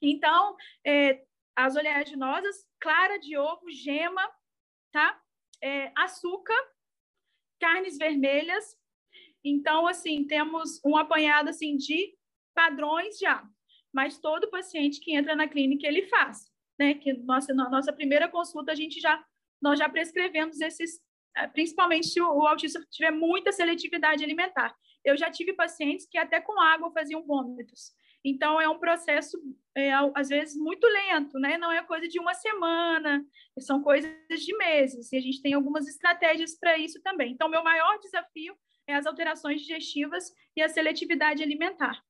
Então, 0.00 0.56
é, 0.84 1.24
as 1.56 1.76
oleaginosas, 1.76 2.66
clara 2.80 3.18
de 3.18 3.36
ovo, 3.36 3.70
gema, 3.70 4.22
tá? 4.92 5.20
É, 5.62 5.92
açúcar, 5.96 6.54
carnes 7.60 7.98
vermelhas. 7.98 8.76
Então, 9.44 9.86
assim, 9.86 10.26
temos 10.26 10.80
um 10.84 10.96
apanhado 10.96 11.48
assim 11.48 11.76
de 11.76 12.14
padrões 12.54 13.18
já. 13.18 13.42
Mas 13.92 14.18
todo 14.18 14.50
paciente 14.50 15.00
que 15.00 15.14
entra 15.14 15.34
na 15.34 15.48
clínica 15.48 15.86
ele 15.86 16.06
faz, 16.08 16.50
né? 16.78 16.94
Que 16.94 17.12
nossa 17.12 17.54
na 17.54 17.68
nossa 17.68 17.92
primeira 17.92 18.28
consulta 18.28 18.72
a 18.72 18.74
gente 18.74 19.00
já 19.00 19.24
nós 19.60 19.78
já 19.78 19.88
prescrevemos 19.88 20.60
esses, 20.60 21.00
é, 21.36 21.46
principalmente 21.48 22.08
se 22.08 22.20
o, 22.20 22.28
o 22.28 22.46
autista 22.46 22.80
tiver 22.90 23.10
muita 23.10 23.50
seletividade 23.52 24.22
alimentar. 24.22 24.74
Eu 25.04 25.16
já 25.16 25.30
tive 25.30 25.52
pacientes 25.52 26.06
que 26.08 26.18
até 26.18 26.40
com 26.40 26.60
água 26.60 26.92
faziam 26.92 27.24
vômitos. 27.24 27.92
Então, 28.24 28.60
é 28.60 28.68
um 28.68 28.78
processo, 28.78 29.38
é, 29.76 29.92
às 30.14 30.28
vezes, 30.28 30.56
muito 30.56 30.86
lento, 30.86 31.38
né? 31.38 31.56
Não 31.56 31.70
é 31.70 31.82
coisa 31.82 32.08
de 32.08 32.18
uma 32.18 32.34
semana, 32.34 33.24
são 33.60 33.82
coisas 33.82 34.10
de 34.28 34.56
meses, 34.56 35.12
e 35.12 35.16
a 35.16 35.20
gente 35.20 35.40
tem 35.40 35.54
algumas 35.54 35.86
estratégias 35.86 36.58
para 36.58 36.76
isso 36.76 37.00
também. 37.02 37.32
Então, 37.32 37.48
meu 37.48 37.62
maior 37.62 37.98
desafio 38.00 38.54
é 38.86 38.94
as 38.94 39.06
alterações 39.06 39.60
digestivas 39.60 40.32
e 40.56 40.62
a 40.62 40.68
seletividade 40.68 41.42
alimentar. 41.42 42.02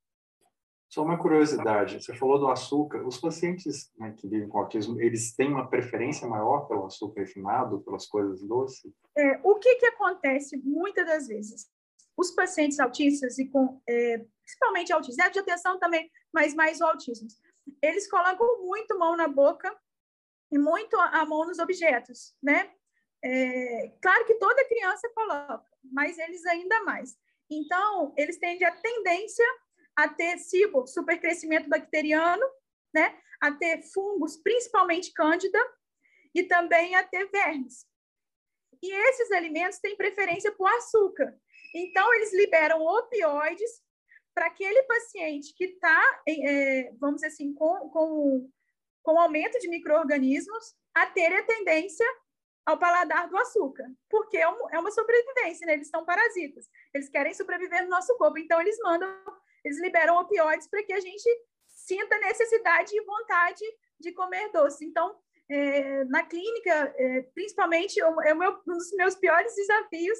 Só 0.89 1.05
uma 1.05 1.19
curiosidade, 1.19 2.03
você 2.03 2.15
falou 2.15 2.39
do 2.39 2.49
açúcar. 2.49 3.07
Os 3.07 3.21
pacientes 3.21 3.93
né, 3.99 4.15
que 4.17 4.27
vivem 4.27 4.49
com 4.49 4.59
autismo, 4.59 4.99
eles 4.99 5.35
têm 5.37 5.49
uma 5.49 5.69
preferência 5.69 6.27
maior 6.27 6.67
pelo 6.67 6.87
açúcar 6.87 7.21
refinado, 7.21 7.83
pelas 7.83 8.07
coisas 8.07 8.41
doces? 8.43 8.91
É, 9.15 9.39
o 9.43 9.57
que, 9.57 9.77
que 9.77 9.87
acontece 9.87 10.57
muitas 10.65 11.05
das 11.05 11.29
vezes? 11.29 11.71
os 12.19 12.33
pacientes 12.33 12.81
autistas 12.81 13.39
e 13.39 13.47
com 13.47 13.81
é, 13.89 14.25
principalmente 14.49 14.93
autismo, 14.93 15.31
de 15.31 15.39
atenção 15.39 15.79
também, 15.79 16.11
mas 16.33 16.55
mais 16.55 16.81
o 16.81 16.87
autismo, 16.87 17.29
eles 17.83 18.09
colocam 18.09 18.65
muito 18.65 18.99
mão 18.99 19.15
na 19.15 19.29
boca 19.29 19.71
e 20.51 20.59
muito 20.59 20.99
a 20.99 21.27
mão 21.27 21.47
nos 21.47 21.59
objetos, 21.59 22.35
né? 22.43 22.73
É, 23.23 23.93
claro 24.01 24.25
que 24.25 24.35
toda 24.37 24.69
criança 24.69 25.11
coloca, 25.15 25.67
mas 25.93 26.17
eles 26.19 26.47
ainda 26.47 26.83
mais. 26.85 27.19
Então, 27.51 28.15
eles 28.17 28.39
têm 28.39 28.63
a 28.65 28.75
tendência 28.75 29.45
a 29.95 30.09
ter 30.09 30.39
SIBO, 30.39 30.87
supercrescimento 30.87 31.69
bacteriano, 31.69 32.47
né? 32.95 33.19
A 33.43 33.53
ter 33.53 33.83
fungos, 33.83 34.39
principalmente 34.39 35.13
cândida, 35.13 35.59
e 36.35 36.43
também 36.45 36.95
a 36.95 37.05
ter 37.05 37.29
vermes. 37.31 37.87
E 38.83 38.93
esses 38.93 39.31
alimentos 39.33 39.79
têm 39.79 39.97
preferência 39.97 40.53
por 40.53 40.69
açúcar. 40.69 41.37
Então, 41.75 42.15
eles 42.15 42.33
liberam 42.33 42.81
opioides 42.81 43.83
para 44.39 44.47
aquele 44.47 44.85
paciente 44.85 45.53
que 45.53 45.65
está, 45.65 46.23
é, 46.29 46.93
vamos 47.01 47.17
dizer 47.17 47.27
assim, 47.27 47.53
com, 47.53 47.91
com, 47.91 48.49
com 49.03 49.19
aumento 49.19 49.59
de 49.59 49.67
micro-organismos, 49.67 50.77
a 50.95 51.07
ter 51.07 51.35
a 51.35 51.43
tendência 51.43 52.07
ao 52.65 52.79
paladar 52.79 53.29
do 53.29 53.37
açúcar, 53.37 53.91
porque 54.09 54.37
é, 54.37 54.49
um, 54.49 54.71
é 54.71 54.79
uma 54.79 54.93
sobrevivência, 54.93 55.67
né? 55.67 55.73
eles 55.73 55.89
estão 55.89 56.05
parasitas, 56.05 56.69
eles 56.95 57.09
querem 57.09 57.35
sobreviver 57.35 57.83
no 57.83 57.91
nosso 57.91 58.17
corpo, 58.17 58.39
então 58.39 58.61
eles 58.61 58.79
mandam, 58.81 59.13
eles 59.65 59.81
liberam 59.81 60.21
opioides 60.21 60.69
para 60.69 60.85
que 60.85 60.93
a 60.93 61.01
gente 61.01 61.29
sinta 61.67 62.17
necessidade 62.19 62.97
e 62.97 63.05
vontade 63.05 63.65
de 63.99 64.13
comer 64.13 64.53
doce. 64.53 64.85
Então, 64.85 65.19
é, 65.51 66.05
na 66.05 66.25
clínica, 66.25 66.95
é, 66.97 67.23
principalmente, 67.35 68.01
é 68.01 68.35
meu, 68.35 68.53
um 68.69 68.77
dos 68.77 68.93
meus 68.93 69.17
piores 69.17 69.53
desafios 69.57 70.19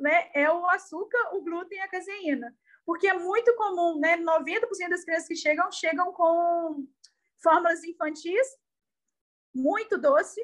né, 0.00 0.28
é 0.34 0.50
o 0.50 0.66
açúcar, 0.70 1.36
o 1.36 1.42
glúten 1.42 1.78
e 1.78 1.82
a 1.82 1.88
caseína. 1.88 2.52
Porque 2.86 3.08
é 3.08 3.14
muito 3.14 3.54
comum, 3.56 3.98
né? 3.98 4.16
90% 4.16 4.88
das 4.90 5.04
crianças 5.04 5.28
que 5.28 5.36
chegam, 5.36 5.70
chegam 5.72 6.12
com 6.12 6.86
fórmulas 7.42 7.82
infantis, 7.84 8.46
muito 9.54 9.98
doce, 9.98 10.40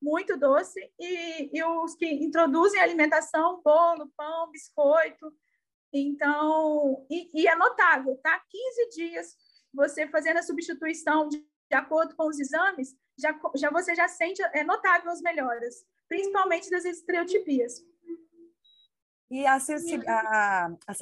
muito 0.00 0.36
doce, 0.36 0.80
e, 0.98 1.56
e 1.56 1.64
os 1.64 1.94
que 1.94 2.06
introduzem 2.06 2.80
alimentação, 2.80 3.60
bolo, 3.62 4.12
pão, 4.16 4.50
biscoito. 4.50 5.32
Então, 5.92 7.06
e, 7.10 7.42
e 7.42 7.48
é 7.48 7.54
notável, 7.54 8.16
tá? 8.22 8.42
15 8.48 8.88
dias 8.90 9.36
você 9.72 10.06
fazendo 10.08 10.38
a 10.38 10.42
substituição 10.42 11.28
de, 11.28 11.38
de 11.38 11.76
acordo 11.76 12.14
com 12.16 12.26
os 12.28 12.38
exames, 12.38 12.94
já, 13.18 13.38
já 13.54 13.70
você 13.70 13.94
já 13.94 14.08
sente, 14.08 14.42
é 14.52 14.64
notável 14.64 15.10
as 15.10 15.20
melhoras, 15.20 15.84
principalmente 16.08 16.70
das 16.70 16.84
estereotipias. 16.84 17.82
E 19.30 19.44
a, 19.46 19.56
a, 19.56 20.70
a 20.86 20.94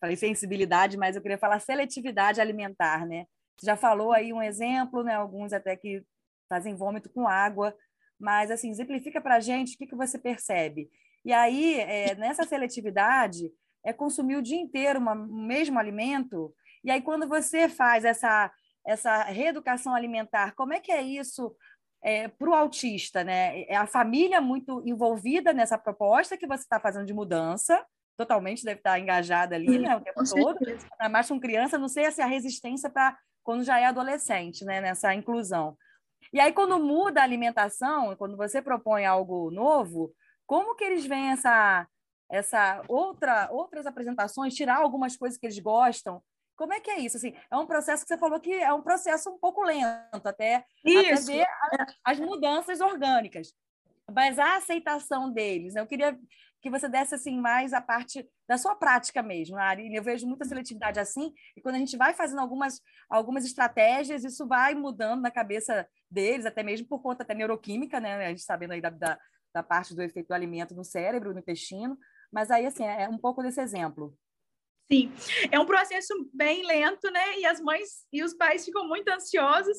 falei 0.00 0.16
sensibilidade, 0.16 0.96
mas 0.96 1.16
eu 1.16 1.22
queria 1.22 1.38
falar 1.38 1.58
seletividade 1.60 2.40
alimentar, 2.40 3.06
né? 3.06 3.26
Você 3.56 3.66
já 3.66 3.76
falou 3.76 4.12
aí 4.12 4.32
um 4.32 4.42
exemplo, 4.42 5.02
né? 5.02 5.14
Alguns 5.14 5.52
até 5.52 5.74
que 5.74 6.02
fazem 6.48 6.74
vômito 6.74 7.10
com 7.10 7.26
água, 7.26 7.74
mas 8.18 8.50
assim, 8.50 8.70
exemplifica 8.70 9.20
para 9.20 9.36
a 9.36 9.40
gente 9.40 9.74
o 9.74 9.78
que, 9.78 9.86
que 9.86 9.96
você 9.96 10.18
percebe. 10.18 10.90
E 11.24 11.32
aí, 11.32 11.80
é, 11.80 12.14
nessa 12.14 12.44
seletividade, 12.44 13.50
é 13.84 13.92
consumir 13.92 14.36
o 14.36 14.42
dia 14.42 14.58
inteiro 14.58 14.98
uma, 14.98 15.12
o 15.12 15.46
mesmo 15.46 15.78
alimento, 15.78 16.54
e 16.84 16.90
aí 16.90 17.00
quando 17.00 17.28
você 17.28 17.68
faz 17.68 18.04
essa, 18.04 18.52
essa 18.86 19.24
reeducação 19.24 19.94
alimentar, 19.94 20.54
como 20.54 20.72
é 20.72 20.80
que 20.80 20.92
é 20.92 21.02
isso 21.02 21.54
é, 22.02 22.28
para 22.28 22.48
o 22.48 22.54
autista, 22.54 23.24
né? 23.24 23.62
É 23.62 23.76
a 23.76 23.86
família 23.86 24.40
muito 24.40 24.82
envolvida 24.86 25.52
nessa 25.52 25.76
proposta 25.76 26.36
que 26.36 26.46
você 26.46 26.62
está 26.62 26.78
fazendo 26.78 27.06
de 27.06 27.14
mudança, 27.14 27.84
totalmente 28.16 28.64
deve 28.64 28.80
estar 28.80 28.98
engajada 28.98 29.54
ali, 29.54 29.78
né? 29.78 29.96
O 29.96 30.00
tempo 30.00 30.22
todo. 30.24 30.58
Mas 31.10 31.28
com 31.28 31.40
criança, 31.40 31.78
não 31.78 31.88
sei 31.88 32.10
se 32.10 32.20
a 32.20 32.26
resistência 32.26 32.90
para 32.90 33.16
quando 33.42 33.64
já 33.64 33.78
é 33.78 33.86
adolescente, 33.86 34.64
né? 34.64 34.80
Nessa 34.80 35.14
inclusão. 35.14 35.76
E 36.32 36.40
aí, 36.40 36.52
quando 36.52 36.78
muda 36.78 37.20
a 37.20 37.24
alimentação, 37.24 38.14
quando 38.16 38.36
você 38.36 38.60
propõe 38.60 39.06
algo 39.06 39.50
novo, 39.50 40.12
como 40.46 40.74
que 40.74 40.84
eles 40.84 41.06
veem 41.06 41.30
essa, 41.30 41.86
essa 42.30 42.82
outra, 42.88 43.48
outras 43.50 43.86
apresentações, 43.86 44.54
tirar 44.54 44.78
algumas 44.78 45.16
coisas 45.16 45.38
que 45.38 45.46
eles 45.46 45.58
gostam 45.58 46.22
como 46.58 46.74
é 46.74 46.80
que 46.80 46.90
é 46.90 46.98
isso? 46.98 47.16
Assim, 47.16 47.32
é 47.50 47.56
um 47.56 47.66
processo 47.66 48.02
que 48.02 48.08
você 48.08 48.18
falou 48.18 48.40
que 48.40 48.52
é 48.52 48.72
um 48.72 48.82
processo 48.82 49.30
um 49.30 49.38
pouco 49.38 49.62
lento, 49.62 50.26
até, 50.26 50.56
até 50.84 51.14
ver 51.14 51.46
as, 51.62 51.94
as 52.04 52.18
mudanças 52.20 52.80
orgânicas. 52.80 53.54
Mas 54.12 54.38
a 54.40 54.56
aceitação 54.56 55.32
deles, 55.32 55.74
né? 55.74 55.80
eu 55.80 55.86
queria 55.86 56.18
que 56.60 56.68
você 56.68 56.88
desse 56.88 57.14
assim 57.14 57.38
mais 57.40 57.72
a 57.72 57.80
parte 57.80 58.28
da 58.48 58.58
sua 58.58 58.74
prática 58.74 59.22
mesmo, 59.22 59.56
Ari. 59.56 59.94
Eu 59.94 60.02
vejo 60.02 60.26
muita 60.26 60.44
seletividade 60.44 60.98
assim, 60.98 61.32
e 61.56 61.60
quando 61.60 61.76
a 61.76 61.78
gente 61.78 61.96
vai 61.96 62.12
fazendo 62.12 62.40
algumas, 62.40 62.80
algumas 63.08 63.44
estratégias, 63.44 64.24
isso 64.24 64.44
vai 64.44 64.74
mudando 64.74 65.22
na 65.22 65.30
cabeça 65.30 65.86
deles, 66.10 66.44
até 66.44 66.64
mesmo 66.64 66.88
por 66.88 67.00
conta 67.00 67.22
até 67.22 67.34
neuroquímica, 67.34 68.00
né? 68.00 68.26
A 68.26 68.30
gente 68.30 68.42
sabendo 68.42 68.72
aí 68.72 68.80
da, 68.80 68.90
da, 68.90 69.16
da 69.54 69.62
parte 69.62 69.94
do 69.94 70.02
efeito 70.02 70.26
do 70.26 70.34
alimento 70.34 70.74
no 70.74 70.82
cérebro, 70.82 71.32
no 71.32 71.38
intestino. 71.38 71.96
Mas 72.32 72.50
aí, 72.50 72.66
assim, 72.66 72.84
é 72.84 73.08
um 73.08 73.18
pouco 73.18 73.42
desse 73.42 73.60
exemplo. 73.60 74.12
Sim, 74.90 75.12
é 75.52 75.60
um 75.60 75.66
processo 75.66 76.14
bem 76.32 76.64
lento, 76.64 77.10
né? 77.10 77.38
E 77.38 77.44
as 77.44 77.60
mães 77.60 78.06
e 78.12 78.22
os 78.22 78.32
pais 78.32 78.64
ficam 78.64 78.88
muito 78.88 79.08
ansiosos. 79.08 79.76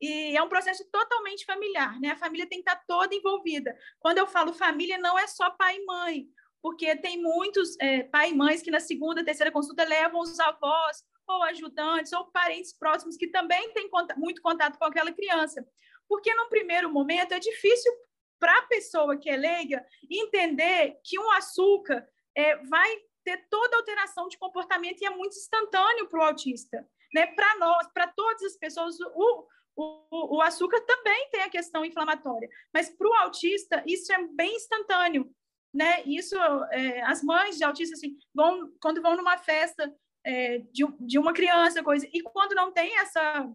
E 0.00 0.36
é 0.36 0.42
um 0.42 0.48
processo 0.48 0.88
totalmente 0.90 1.44
familiar, 1.44 2.00
né? 2.00 2.10
A 2.10 2.16
família 2.16 2.48
tem 2.48 2.62
que 2.62 2.70
estar 2.70 2.82
toda 2.86 3.14
envolvida. 3.14 3.76
Quando 3.98 4.18
eu 4.18 4.26
falo 4.26 4.52
família, 4.54 4.96
não 4.96 5.18
é 5.18 5.26
só 5.26 5.50
pai 5.50 5.76
e 5.76 5.84
mãe, 5.84 6.26
porque 6.62 6.96
tem 6.96 7.20
muitos 7.20 7.76
é, 7.80 8.04
pai 8.04 8.30
e 8.30 8.34
mães 8.34 8.62
que 8.62 8.70
na 8.70 8.80
segunda, 8.80 9.24
terceira 9.24 9.50
consulta 9.52 9.84
levam 9.84 10.20
os 10.20 10.38
avós, 10.38 11.04
ou 11.26 11.42
ajudantes, 11.42 12.12
ou 12.12 12.24
parentes 12.30 12.72
próximos 12.72 13.16
que 13.16 13.26
também 13.26 13.70
têm 13.72 13.90
muito 14.16 14.40
contato 14.40 14.78
com 14.78 14.84
aquela 14.86 15.12
criança. 15.12 15.66
Porque, 16.08 16.34
no 16.34 16.48
primeiro 16.48 16.90
momento, 16.90 17.32
é 17.32 17.38
difícil 17.38 17.92
para 18.38 18.56
a 18.58 18.62
pessoa 18.62 19.18
que 19.18 19.28
é 19.28 19.36
leiga 19.36 19.84
entender 20.10 20.98
que 21.04 21.18
um 21.18 21.30
açúcar 21.32 22.08
é, 22.34 22.56
vai 22.64 22.96
ter 23.28 23.46
toda 23.50 23.76
alteração 23.76 24.26
de 24.26 24.38
comportamento 24.38 25.02
e 25.02 25.04
é 25.04 25.10
muito 25.10 25.36
instantâneo 25.36 26.08
para 26.08 26.20
o 26.20 26.22
autista. 26.22 26.88
Né? 27.14 27.26
Para 27.26 27.58
nós, 27.58 27.86
para 27.92 28.08
todas 28.08 28.42
as 28.42 28.56
pessoas, 28.56 28.98
o, 29.00 29.46
o, 29.76 30.36
o 30.36 30.40
açúcar 30.40 30.80
também 30.80 31.28
tem 31.30 31.42
a 31.42 31.50
questão 31.50 31.84
inflamatória, 31.84 32.48
mas 32.72 32.88
para 32.88 33.06
o 33.06 33.14
autista 33.14 33.82
isso 33.86 34.10
é 34.12 34.26
bem 34.28 34.56
instantâneo. 34.56 35.30
Né? 35.74 36.02
Isso, 36.04 36.36
é, 36.72 37.02
as 37.02 37.22
mães 37.22 37.58
de 37.58 37.64
autistas 37.64 37.98
assim, 37.98 38.16
vão, 38.34 38.72
quando 38.80 39.02
vão 39.02 39.14
numa 39.14 39.36
festa 39.36 39.94
é, 40.24 40.58
de, 40.72 40.86
de 41.00 41.18
uma 41.18 41.34
criança, 41.34 41.82
coisa, 41.82 42.08
e 42.10 42.22
quando 42.22 42.54
não 42.54 42.72
tem 42.72 42.98
essa 42.98 43.46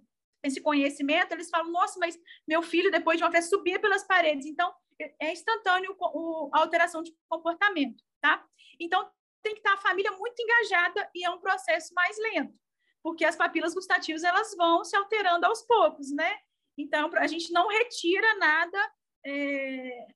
esse 0.45 0.59
conhecimento, 0.59 1.31
eles 1.31 1.49
falam, 1.49 1.71
nossa, 1.71 1.97
mas 1.97 2.19
meu 2.45 2.61
filho, 2.61 2.91
depois 2.91 3.17
de 3.17 3.23
uma 3.23 3.31
festa, 3.31 3.49
subia 3.49 3.79
pelas 3.79 4.03
paredes. 4.03 4.45
Então, 4.45 4.73
é 4.99 5.31
instantâneo 5.31 5.95
o, 5.97 6.49
a 6.53 6.59
alteração 6.59 7.01
de 7.01 7.15
comportamento, 7.29 8.03
tá? 8.19 8.45
Então, 8.77 9.09
tem 9.43 9.53
que 9.53 9.59
estar 9.59 9.73
a 9.73 9.81
família 9.81 10.11
muito 10.13 10.41
engajada 10.41 11.09
e 11.13 11.25
é 11.25 11.29
um 11.29 11.39
processo 11.39 11.93
mais 11.93 12.17
lento, 12.17 12.57
porque 13.03 13.25
as 13.25 13.35
papilas 13.35 13.73
gustativas, 13.73 14.23
elas 14.23 14.55
vão 14.55 14.83
se 14.83 14.95
alterando 14.95 15.45
aos 15.45 15.61
poucos, 15.61 16.11
né? 16.11 16.37
Então, 16.77 17.11
a 17.15 17.27
gente 17.27 17.51
não 17.51 17.67
retira 17.67 18.35
nada 18.37 18.91
é, 19.25 20.07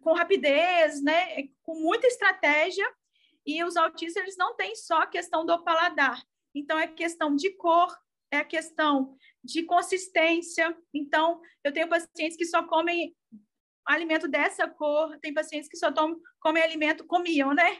com 0.00 0.14
rapidez, 0.14 1.02
né? 1.02 1.48
Com 1.62 1.74
muita 1.74 2.06
estratégia, 2.06 2.86
e 3.46 3.64
os 3.64 3.76
autistas, 3.76 4.22
eles 4.22 4.36
não 4.36 4.54
têm 4.54 4.74
só 4.76 4.98
a 5.02 5.06
questão 5.06 5.44
do 5.44 5.62
paladar. 5.62 6.22
Então, 6.54 6.78
é 6.78 6.86
questão 6.86 7.34
de 7.34 7.50
cor, 7.50 7.96
é 8.30 8.38
a 8.38 8.44
questão 8.44 9.16
de 9.42 9.62
consistência. 9.62 10.76
Então, 10.92 11.40
eu 11.64 11.72
tenho 11.72 11.88
pacientes 11.88 12.36
que 12.36 12.44
só 12.44 12.62
comem 12.66 13.16
alimento 13.94 14.28
dessa 14.28 14.68
cor, 14.68 15.18
tem 15.18 15.34
pacientes 15.34 15.68
que 15.68 15.76
só 15.76 15.90
tomam, 15.90 16.20
comem 16.40 16.62
alimento, 16.62 17.04
comiam, 17.06 17.52
né? 17.52 17.78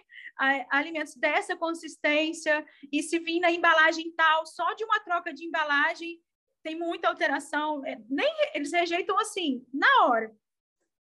Alimentos 0.71 1.14
dessa 1.14 1.57
consistência, 1.57 2.64
e 2.90 3.02
se 3.02 3.19
vir 3.19 3.40
na 3.40 3.50
embalagem 3.50 4.12
tal, 4.17 4.47
só 4.47 4.73
de 4.75 4.85
uma 4.85 5.00
troca 5.00 5.33
de 5.33 5.45
embalagem, 5.45 6.21
tem 6.62 6.79
muita 6.79 7.09
alteração, 7.09 7.85
é, 7.87 7.99
nem 8.09 8.29
eles 8.55 8.73
rejeitam 8.73 9.19
assim, 9.19 9.64
na 9.73 10.07
hora, 10.07 10.35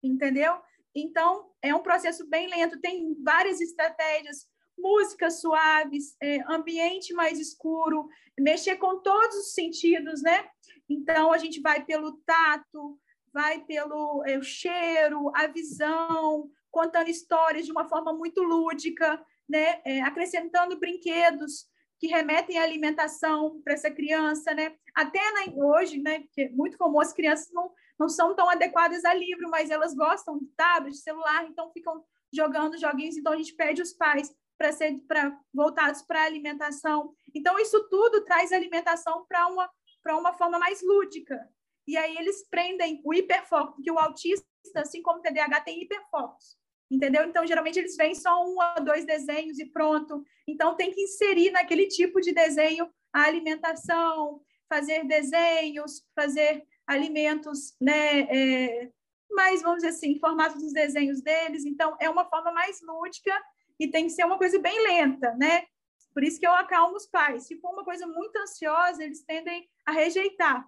entendeu? 0.02 0.62
Então, 0.94 1.52
é 1.62 1.74
um 1.74 1.84
processo 1.84 2.28
bem 2.28 2.48
lento, 2.48 2.80
tem 2.80 3.16
várias 3.24 3.60
estratégias, 3.62 4.50
músicas 4.78 5.42
suaves, 5.42 6.16
é, 6.22 6.40
ambiente 6.52 7.14
mais 7.14 7.40
escuro, 7.40 8.08
mexer 8.40 8.78
com 8.78 9.00
todos 9.02 9.36
os 9.38 9.54
sentidos, 9.54 10.22
né? 10.22 10.50
Então, 10.90 11.32
a 11.32 11.38
gente 11.38 11.62
vai 11.62 11.86
pelo 11.86 12.18
tato, 12.26 13.00
vai 13.34 13.60
pelo 13.66 14.24
é, 14.26 14.42
cheiro, 14.42 15.32
a 15.36 15.48
visão, 15.48 16.50
contando 16.70 17.10
histórias 17.10 17.66
de 17.66 17.72
uma 17.72 17.88
forma 17.88 18.14
muito 18.14 18.42
lúdica, 18.42 19.24
né? 19.48 19.82
É, 19.86 20.02
acrescentando 20.02 20.80
brinquedos 20.80 21.70
que 22.00 22.08
remetem 22.08 22.58
à 22.58 22.64
alimentação 22.64 23.62
para 23.64 23.74
essa 23.74 23.92
criança, 23.92 24.54
né? 24.54 24.76
Até 24.96 25.20
hoje, 25.56 26.02
né? 26.02 26.22
Porque 26.22 26.42
é 26.42 26.50
muito 26.50 26.78
comum 26.78 27.00
as 27.00 27.14
crianças 27.14 27.52
não, 27.54 27.72
não 28.00 28.10
são 28.10 28.36
tão 28.36 28.50
adequadas 28.50 29.06
a 29.06 29.14
livro, 29.14 29.50
mas 29.50 29.70
elas 29.70 29.94
gostam 29.94 30.40
de 30.40 30.48
tablet, 30.58 30.96
de 30.96 31.02
celular, 31.02 31.46
então 31.46 31.72
ficam 31.72 32.04
jogando 32.34 32.80
joguinhos. 32.80 33.18
Então 33.18 33.34
a 33.34 33.38
gente 33.38 33.54
pede 33.54 33.82
os 33.82 33.94
pais 33.94 34.34
para 34.58 34.72
ser 34.72 34.98
para 35.08 35.38
voltados 35.54 36.02
para 36.02 36.24
alimentação. 36.24 37.14
Então 37.36 37.60
isso 37.60 37.88
tudo 37.90 38.24
traz 38.24 38.52
alimentação 38.52 39.26
para 39.28 39.48
uma 39.48 39.70
para 40.02 40.18
uma 40.18 40.34
forma 40.34 40.58
mais 40.58 40.82
lúdica. 40.82 41.48
E 41.92 41.98
aí 41.98 42.18
eles 42.18 42.48
prendem 42.50 43.02
o 43.04 43.14
hiperfoco, 43.14 43.74
porque 43.74 43.92
o 43.92 44.00
autista, 44.00 44.46
assim 44.78 45.02
como 45.02 45.20
o 45.20 45.22
TDAH, 45.22 45.60
tem 45.60 45.82
hiperfocos. 45.84 46.58
Entendeu? 46.90 47.26
Então, 47.26 47.46
geralmente, 47.46 47.80
eles 47.80 47.98
veem 47.98 48.16
só 48.16 48.46
um 48.46 48.56
ou 48.56 48.86
dois 48.86 49.06
desenhos 49.06 49.60
e 49.60 49.66
pronto. 49.66 50.24
Então, 50.48 50.78
tem 50.78 50.90
que 50.92 51.02
inserir 51.02 51.52
naquele 51.52 51.88
tipo 51.88 52.22
de 52.22 52.32
desenho 52.32 52.90
a 53.12 53.24
alimentação, 53.24 54.42
fazer 54.70 55.06
desenhos, 55.06 56.02
fazer 56.16 56.66
alimentos, 56.88 57.76
né? 57.82 58.22
É, 58.22 58.90
mais, 59.30 59.62
vamos 59.62 59.84
dizer 59.84 59.90
assim, 59.90 60.18
formato 60.18 60.58
dos 60.58 60.72
desenhos 60.72 61.22
deles. 61.22 61.66
Então, 61.66 61.98
é 62.00 62.10
uma 62.10 62.24
forma 62.24 62.54
mais 62.54 62.82
lúdica 62.82 63.38
e 63.78 63.90
tem 63.90 64.06
que 64.06 64.12
ser 64.12 64.26
uma 64.26 64.38
coisa 64.38 64.58
bem 64.60 64.82
lenta, 64.82 65.34
né? 65.36 65.66
Por 66.14 66.24
isso 66.24 66.40
que 66.40 66.48
eu 66.48 66.54
acalmo 66.54 66.96
os 66.96 67.06
pais. 67.06 67.48
Se 67.48 67.60
for 67.60 67.74
uma 67.74 67.84
coisa 67.84 68.08
muito 68.08 68.38
ansiosa, 68.38 69.04
eles 69.04 69.26
tendem 69.26 69.70
a 69.86 69.92
rejeitar. 69.92 70.66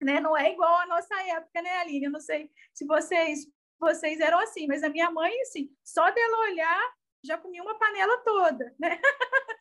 Né? 0.00 0.20
Não 0.20 0.36
é 0.36 0.52
igual 0.52 0.74
à 0.80 0.86
nossa 0.86 1.14
época, 1.22 1.60
né, 1.60 1.78
Aline? 1.78 2.06
Eu 2.06 2.10
não 2.10 2.20
sei 2.20 2.50
se 2.72 2.86
vocês 2.86 3.46
vocês 3.80 4.20
eram 4.20 4.38
assim, 4.38 4.66
mas 4.66 4.82
a 4.82 4.90
minha 4.90 5.10
mãe, 5.10 5.40
assim, 5.40 5.74
só 5.82 6.10
dela 6.10 6.38
olhar, 6.50 6.92
já 7.24 7.38
comia 7.38 7.62
uma 7.62 7.78
panela 7.78 8.18
toda, 8.18 8.74
né? 8.78 9.00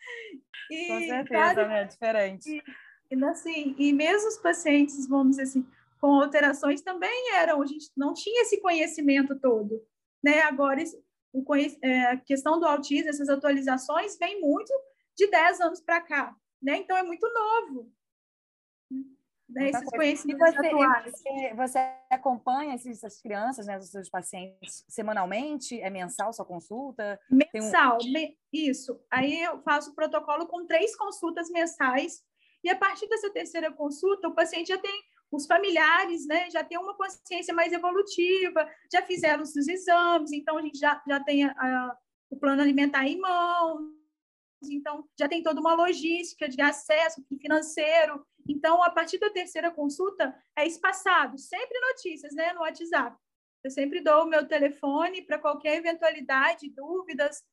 e, 0.70 0.88
Com 0.88 1.00
certeza, 1.00 1.68
né? 1.68 1.82
É 1.82 1.86
diferente. 1.86 2.64
E, 3.12 3.26
assim, 3.26 3.76
e 3.78 3.94
mesmo 3.94 4.28
os 4.28 4.38
pacientes, 4.38 5.08
vamos 5.08 5.38
dizer 5.38 5.44
assim, 5.44 5.66
com 6.02 6.22
alterações 6.22 6.82
também 6.82 7.34
eram, 7.34 7.62
a 7.62 7.66
gente 7.66 7.90
não 7.96 8.14
tinha 8.14 8.42
esse 8.42 8.62
conhecimento 8.62 9.40
todo, 9.40 9.82
né? 10.22 10.42
Agora, 10.42 10.84
o, 11.32 11.44
é, 11.82 12.02
a 12.08 12.18
questão 12.18 12.60
do 12.60 12.66
autismo, 12.66 13.10
essas 13.10 13.30
atualizações, 13.30 14.18
vem 14.18 14.42
muito 14.42 14.74
de 15.16 15.28
10 15.28 15.62
anos 15.62 15.82
para 15.82 16.02
cá, 16.02 16.36
né? 16.62 16.78
Então, 16.78 16.98
é 16.98 17.04
muito 17.04 17.28
novo. 17.34 17.92
Né? 19.50 19.70
Esses 19.70 19.90
conhecimentos 19.90 20.56
você, 20.56 20.68
atuais. 20.68 21.12
Você, 21.12 21.54
você 21.56 21.80
acompanha 22.10 22.76
essas 22.76 23.20
crianças, 23.20 23.66
né, 23.66 23.78
os 23.78 23.90
seus 23.90 24.10
pacientes, 24.10 24.86
semanalmente? 24.88 25.82
É 25.82 25.90
mensal 25.90 26.32
sua 26.32 26.46
consulta? 26.46 27.20
Mensal, 27.30 27.98
um... 28.04 28.12
me, 28.12 28.38
isso. 28.54 29.02
Aí 29.10 29.42
eu 29.42 29.60
faço 29.64 29.92
o 29.92 29.96
protocolo 29.96 30.46
com 30.48 30.68
três 30.68 30.96
consultas 30.96 31.50
mensais, 31.50 32.24
e 32.64 32.70
a 32.70 32.76
partir 32.76 33.08
dessa 33.08 33.32
terceira 33.32 33.72
consulta, 33.72 34.28
o 34.28 34.36
paciente 34.36 34.68
já 34.68 34.78
tem 34.78 35.02
os 35.32 35.46
familiares, 35.46 36.26
né, 36.28 36.50
já 36.50 36.64
tem 36.64 36.78
uma 36.78 36.96
consciência 36.96 37.54
mais 37.54 37.72
evolutiva, 37.72 38.68
já 38.92 39.02
fizeram 39.04 39.44
os 39.44 39.56
exames, 39.56 40.32
então 40.32 40.58
a 40.58 40.62
gente 40.62 40.78
já, 40.78 41.02
já 41.08 41.24
tem 41.24 41.44
a, 41.44 41.52
a, 41.52 41.98
o 42.32 42.38
plano 42.38 42.62
alimentar 42.62 43.08
em 43.08 43.20
mão, 43.20 43.94
então 44.64 45.08
já 45.18 45.30
tem 45.30 45.42
toda 45.42 45.62
uma 45.62 45.74
logística 45.74 46.50
de 46.50 46.62
acesso 46.62 47.24
financeiro. 47.40 48.26
Então, 48.50 48.84
a 48.84 48.90
partir 48.90 49.20
da 49.20 49.30
terceira 49.30 49.70
consulta, 49.70 50.36
é 50.58 50.66
espaçado, 50.66 51.38
sempre 51.38 51.80
notícias, 51.80 52.34
né, 52.34 52.52
no 52.54 52.62
WhatsApp. 52.62 53.16
Eu 53.64 53.70
sempre 53.70 54.02
dou 54.02 54.24
o 54.24 54.28
meu 54.28 54.48
telefone 54.48 55.22
para 55.22 55.38
qualquer 55.38 55.78
eventualidade, 55.78 56.70
dúvidas, 56.72 57.44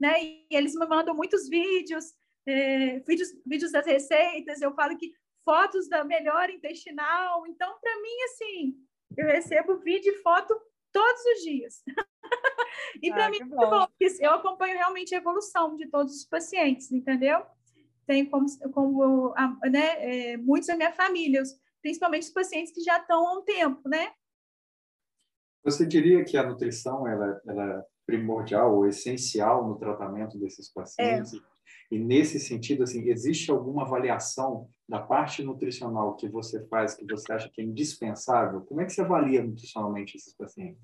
né, 0.00 0.22
e 0.22 0.46
eles 0.50 0.74
me 0.74 0.86
mandam 0.86 1.14
muitos 1.14 1.48
vídeos, 1.48 2.14
é, 2.46 3.00
vídeos, 3.00 3.28
vídeos 3.44 3.72
das 3.72 3.84
receitas, 3.84 4.62
eu 4.62 4.74
falo 4.74 4.96
que 4.96 5.12
fotos 5.44 5.88
da 5.88 6.04
melhora 6.04 6.50
intestinal. 6.50 7.46
Então, 7.46 7.78
para 7.80 8.00
mim, 8.00 8.22
assim, 8.24 8.74
eu 9.16 9.26
recebo 9.26 9.76
vídeo 9.78 10.12
e 10.12 10.22
foto 10.22 10.58
todos 10.92 11.22
os 11.36 11.42
dias. 11.42 11.82
e 13.02 13.10
para 13.10 13.26
ah, 13.26 13.30
mim, 13.30 13.44
bom. 13.46 13.70
bom, 13.70 13.86
eu 14.00 14.30
acompanho 14.30 14.76
realmente 14.76 15.14
a 15.14 15.18
evolução 15.18 15.76
de 15.76 15.86
todos 15.88 16.16
os 16.16 16.24
pacientes, 16.24 16.90
entendeu? 16.90 17.44
Tem 18.06 18.24
como, 18.26 18.46
como 18.72 19.34
né, 19.70 20.32
é, 20.32 20.36
muitos 20.36 20.68
da 20.68 20.76
minha 20.76 20.92
família, 20.92 21.42
principalmente 21.82 22.22
os 22.22 22.30
pacientes 22.30 22.72
que 22.72 22.82
já 22.82 22.98
estão 22.98 23.26
há 23.26 23.38
um 23.38 23.42
tempo, 23.42 23.88
né? 23.88 24.12
Você 25.64 25.84
diria 25.84 26.24
que 26.24 26.36
a 26.36 26.46
nutrição 26.46 27.08
ela, 27.08 27.40
ela 27.44 27.64
é 27.64 27.84
primordial 28.06 28.76
ou 28.76 28.86
essencial 28.86 29.66
no 29.66 29.76
tratamento 29.76 30.38
desses 30.38 30.72
pacientes? 30.72 31.34
É. 31.34 31.38
E 31.90 31.98
nesse 31.98 32.38
sentido, 32.38 32.84
assim, 32.84 33.08
existe 33.08 33.50
alguma 33.50 33.82
avaliação 33.82 34.68
da 34.88 35.00
parte 35.00 35.42
nutricional 35.42 36.14
que 36.16 36.28
você 36.28 36.64
faz 36.68 36.94
que 36.94 37.04
você 37.04 37.32
acha 37.32 37.48
que 37.48 37.60
é 37.60 37.64
indispensável? 37.64 38.60
Como 38.62 38.80
é 38.80 38.84
que 38.84 38.92
você 38.92 39.00
avalia 39.00 39.42
nutricionalmente 39.42 40.16
esses 40.16 40.34
pacientes? 40.34 40.80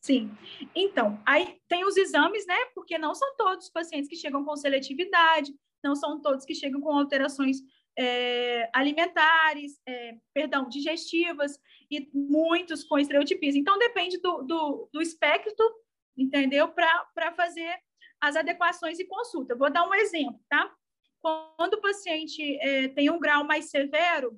Sim. 0.00 0.30
Então, 0.74 1.18
aí 1.24 1.60
tem 1.68 1.84
os 1.84 1.96
exames, 1.96 2.46
né? 2.46 2.56
Porque 2.74 2.98
não 2.98 3.14
são 3.14 3.36
todos 3.36 3.66
os 3.66 3.70
pacientes 3.70 4.08
que 4.08 4.16
chegam 4.16 4.44
com 4.44 4.56
seletividade, 4.56 5.54
não 5.82 5.94
são 5.94 6.20
todos 6.20 6.44
que 6.44 6.54
chegam 6.54 6.80
com 6.80 6.96
alterações 6.96 7.58
é, 7.98 8.70
alimentares, 8.72 9.80
é, 9.86 10.14
perdão, 10.32 10.68
digestivas, 10.68 11.58
e 11.90 12.10
muitos 12.14 12.84
com 12.84 12.98
estereotipias. 12.98 13.54
Então, 13.54 13.78
depende 13.78 14.18
do, 14.18 14.42
do, 14.42 14.88
do 14.92 15.02
espectro, 15.02 15.64
entendeu? 16.16 16.68
Para 16.68 17.32
fazer 17.36 17.78
as 18.20 18.36
adequações 18.36 18.98
e 18.98 19.04
consulta. 19.04 19.54
Vou 19.54 19.70
dar 19.70 19.86
um 19.86 19.94
exemplo, 19.94 20.40
tá? 20.48 20.72
Quando 21.20 21.74
o 21.74 21.80
paciente 21.80 22.56
é, 22.60 22.88
tem 22.88 23.10
um 23.10 23.18
grau 23.18 23.44
mais 23.44 23.70
severo, 23.70 24.36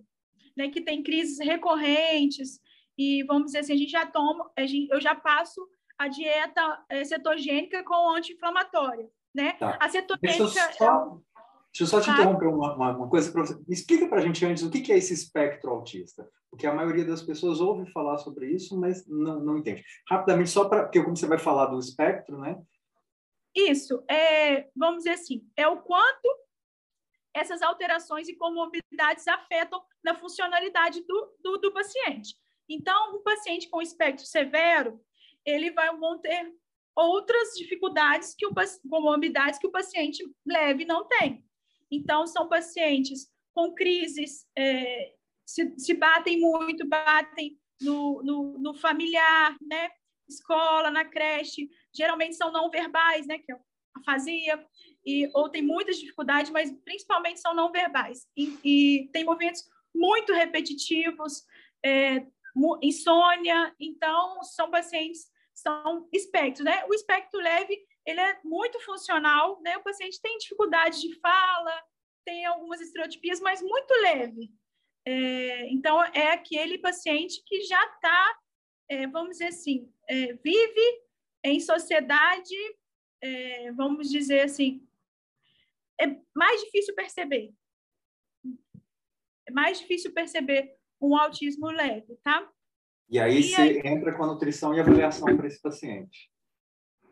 né, 0.57 0.69
que 0.69 0.81
tem 0.81 1.03
crises 1.03 1.39
recorrentes, 1.39 2.61
e 2.97 3.23
vamos 3.25 3.47
dizer 3.47 3.59
assim, 3.59 3.73
a 3.73 3.77
gente 3.77 3.91
já 3.91 4.07
toma, 4.07 4.51
a 4.57 4.67
gente, 4.67 4.91
eu 4.91 5.01
já 5.01 5.15
passo 5.15 5.67
a 5.99 6.09
dieta 6.09 6.85
é, 6.89 7.05
cetogênica 7.05 7.83
com 7.83 8.11
anti-inflamatória, 8.11 9.09
né? 9.35 9.53
Tá. 9.55 9.79
A 9.81 9.89
cetogênica... 9.89 10.45
Deixa 10.45 10.61
eu 10.61 10.73
só, 10.73 11.21
deixa 11.75 11.83
eu 11.83 11.87
só 11.87 12.01
te 12.01 12.09
interromper 12.09 12.47
uma, 12.47 12.75
uma, 12.77 12.97
uma 12.97 13.09
coisa 13.09 13.33
para 13.33 13.43
você. 13.43 13.61
Explica 13.69 14.07
para 14.07 14.19
a 14.19 14.21
gente 14.21 14.45
antes 14.47 14.63
o 14.63 14.71
que, 14.71 14.81
que 14.81 14.93
é 14.93 14.97
esse 14.97 15.13
espectro 15.13 15.71
autista, 15.71 16.29
porque 16.49 16.69
a 16.69 16.75
maioria 16.75 17.05
das 17.05 17.21
pessoas 17.21 17.61
ouve 17.61 17.91
falar 17.91 18.19
sobre 18.19 18.47
isso, 18.47 18.79
mas 18.79 19.05
não, 19.09 19.41
não 19.41 19.59
entende. 19.59 19.85
Rapidamente, 20.09 20.51
só 20.51 20.69
para... 20.69 20.85
Porque 20.85 21.03
como 21.03 21.17
você 21.17 21.27
vai 21.27 21.39
falar 21.39 21.67
do 21.67 21.79
espectro, 21.81 22.39
né? 22.39 22.63
Isso, 23.53 24.05
é, 24.09 24.69
vamos 24.77 24.99
dizer 24.99 25.15
assim, 25.15 25.45
é 25.57 25.67
o 25.67 25.83
quanto 25.83 26.29
essas 27.35 27.61
alterações 27.61 28.29
e 28.29 28.37
comorbidades 28.37 29.27
afetam 29.27 29.83
na 30.03 30.15
funcionalidade 30.15 31.05
do, 31.05 31.35
do, 31.41 31.59
do 31.59 31.73
paciente. 31.73 32.37
Então, 32.69 33.17
um 33.17 33.23
paciente 33.23 33.69
com 33.69 33.83
espectro 33.83 34.25
severo, 34.25 35.01
ele 35.45 35.73
vai 35.73 35.95
vão 35.97 36.19
ter 36.21 36.53
outras 36.95 37.55
dificuldades 37.57 38.35
que 38.35 38.47
o 38.47 38.55
comorbidades 38.89 39.59
que 39.59 39.67
o 39.67 39.73
paciente 39.73 40.25
leve 40.47 40.85
não 40.85 41.07
tem. 41.07 41.45
Então, 41.95 42.27
são 42.27 42.49
pacientes 42.49 43.31
com 43.55 43.73
crises, 43.75 44.47
é, 44.57 45.13
se, 45.47 45.73
se, 45.79 45.95
batem 45.95 46.41
muito, 46.41 46.87
batem 46.87 47.59
no, 47.81 48.23
no, 48.23 48.59
no, 48.59 48.75
familiar, 48.75 49.57
né? 49.61 49.91
Escola, 50.29 50.91
na 50.91 51.05
creche, 51.05 51.69
geralmente 51.95 52.35
são 52.35 52.51
não 52.51 52.71
verbais, 52.71 53.27
né? 53.27 53.39
Que 53.39 53.53
é 53.53 53.57
fazia, 54.05 54.65
e, 55.07 55.31
ou 55.35 55.49
tem 55.49 55.63
muitas 55.63 55.99
dificuldades, 55.99 56.51
mas 56.51 56.73
principalmente 56.85 57.41
são 57.41 57.55
não 57.55 57.71
verbais. 57.71 58.27
E, 58.37 58.59
e 58.65 59.09
tem 59.13 59.25
movimentos 59.25 59.63
muito 59.95 60.33
repetitivos, 60.33 61.45
é, 61.85 62.27
insônia, 62.83 63.75
então 63.79 64.43
são 64.43 64.71
pacientes, 64.71 65.27
são 65.55 66.09
espectros, 66.13 66.65
né? 66.65 66.85
O 66.89 66.95
espectro 66.95 67.41
leve, 67.41 67.79
ele 68.07 68.21
é 68.21 68.39
muito 68.45 68.79
funcional, 68.81 69.61
né? 69.63 69.77
O 69.77 69.83
paciente 69.83 70.21
tem 70.21 70.37
dificuldade 70.39 71.01
de 71.01 71.15
fala, 71.21 71.83
tem 72.25 72.45
algumas 72.45 72.81
estereotipias, 72.81 73.41
mas 73.41 73.63
muito 73.63 73.93
leve. 74.03 74.51
É, 75.07 75.69
então, 75.69 76.03
é 76.03 76.33
aquele 76.33 76.79
paciente 76.79 77.43
que 77.47 77.63
já 77.63 77.83
está, 77.87 78.39
é, 78.89 79.07
vamos 79.07 79.33
dizer 79.33 79.49
assim, 79.49 79.93
é, 80.09 80.33
vive 80.35 81.03
em 81.45 81.61
sociedade, 81.61 82.55
é, 83.23 83.73
vamos 83.73 84.11
dizer 84.11 84.41
assim, 84.41 84.87
é 86.01 86.07
mais 86.35 86.63
difícil 86.63 86.95
perceber. 86.95 87.53
É 89.47 89.53
mais 89.53 89.79
difícil 89.79 90.13
perceber 90.13 90.75
um 91.01 91.17
autismo 91.17 91.67
leve, 91.67 92.17
tá? 92.23 92.51
E 93.09 93.19
aí 93.19 93.41
e 93.41 93.43
você 93.43 93.61
aí... 93.61 93.83
entra 93.85 94.15
com 94.17 94.25
a 94.25 94.27
nutrição 94.27 94.75
e 94.75 94.81
avaliação 94.81 95.37
para 95.37 95.47
esse 95.47 95.61
paciente. 95.61 96.31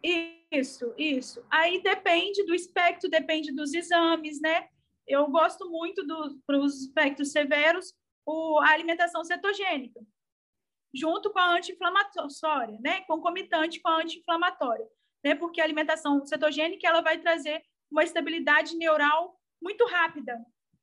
Isso, 0.03 0.93
isso. 0.99 1.45
Aí 1.51 1.83
depende 1.83 2.45
do 2.45 2.55
espectro, 2.55 3.09
depende 3.09 3.53
dos 3.53 3.73
exames, 3.73 4.41
né? 4.41 4.69
Eu 5.07 5.29
gosto 5.29 5.71
muito 5.71 6.05
para 6.47 6.59
os 6.59 6.83
espectros 6.83 7.33
severos, 7.33 7.95
o, 8.27 8.61
a 8.61 8.71
alimentação 8.71 9.25
cetogênica, 9.25 10.01
junto 10.95 11.31
com 11.33 11.39
a 11.39 11.57
anti-inflamatória, 11.57 12.79
né? 12.81 13.01
Concomitante 13.03 13.81
com 13.81 13.89
a 13.89 14.03
anti-inflamatória, 14.03 14.87
né? 15.25 15.35
Porque 15.35 15.61
a 15.61 15.65
alimentação 15.65 16.25
cetogênica 16.27 16.87
ela 16.87 17.01
vai 17.01 17.19
trazer 17.19 17.63
uma 17.91 18.05
estabilidade 18.05 18.77
neural 18.77 19.39
muito 19.63 19.87
rápida. 19.87 20.39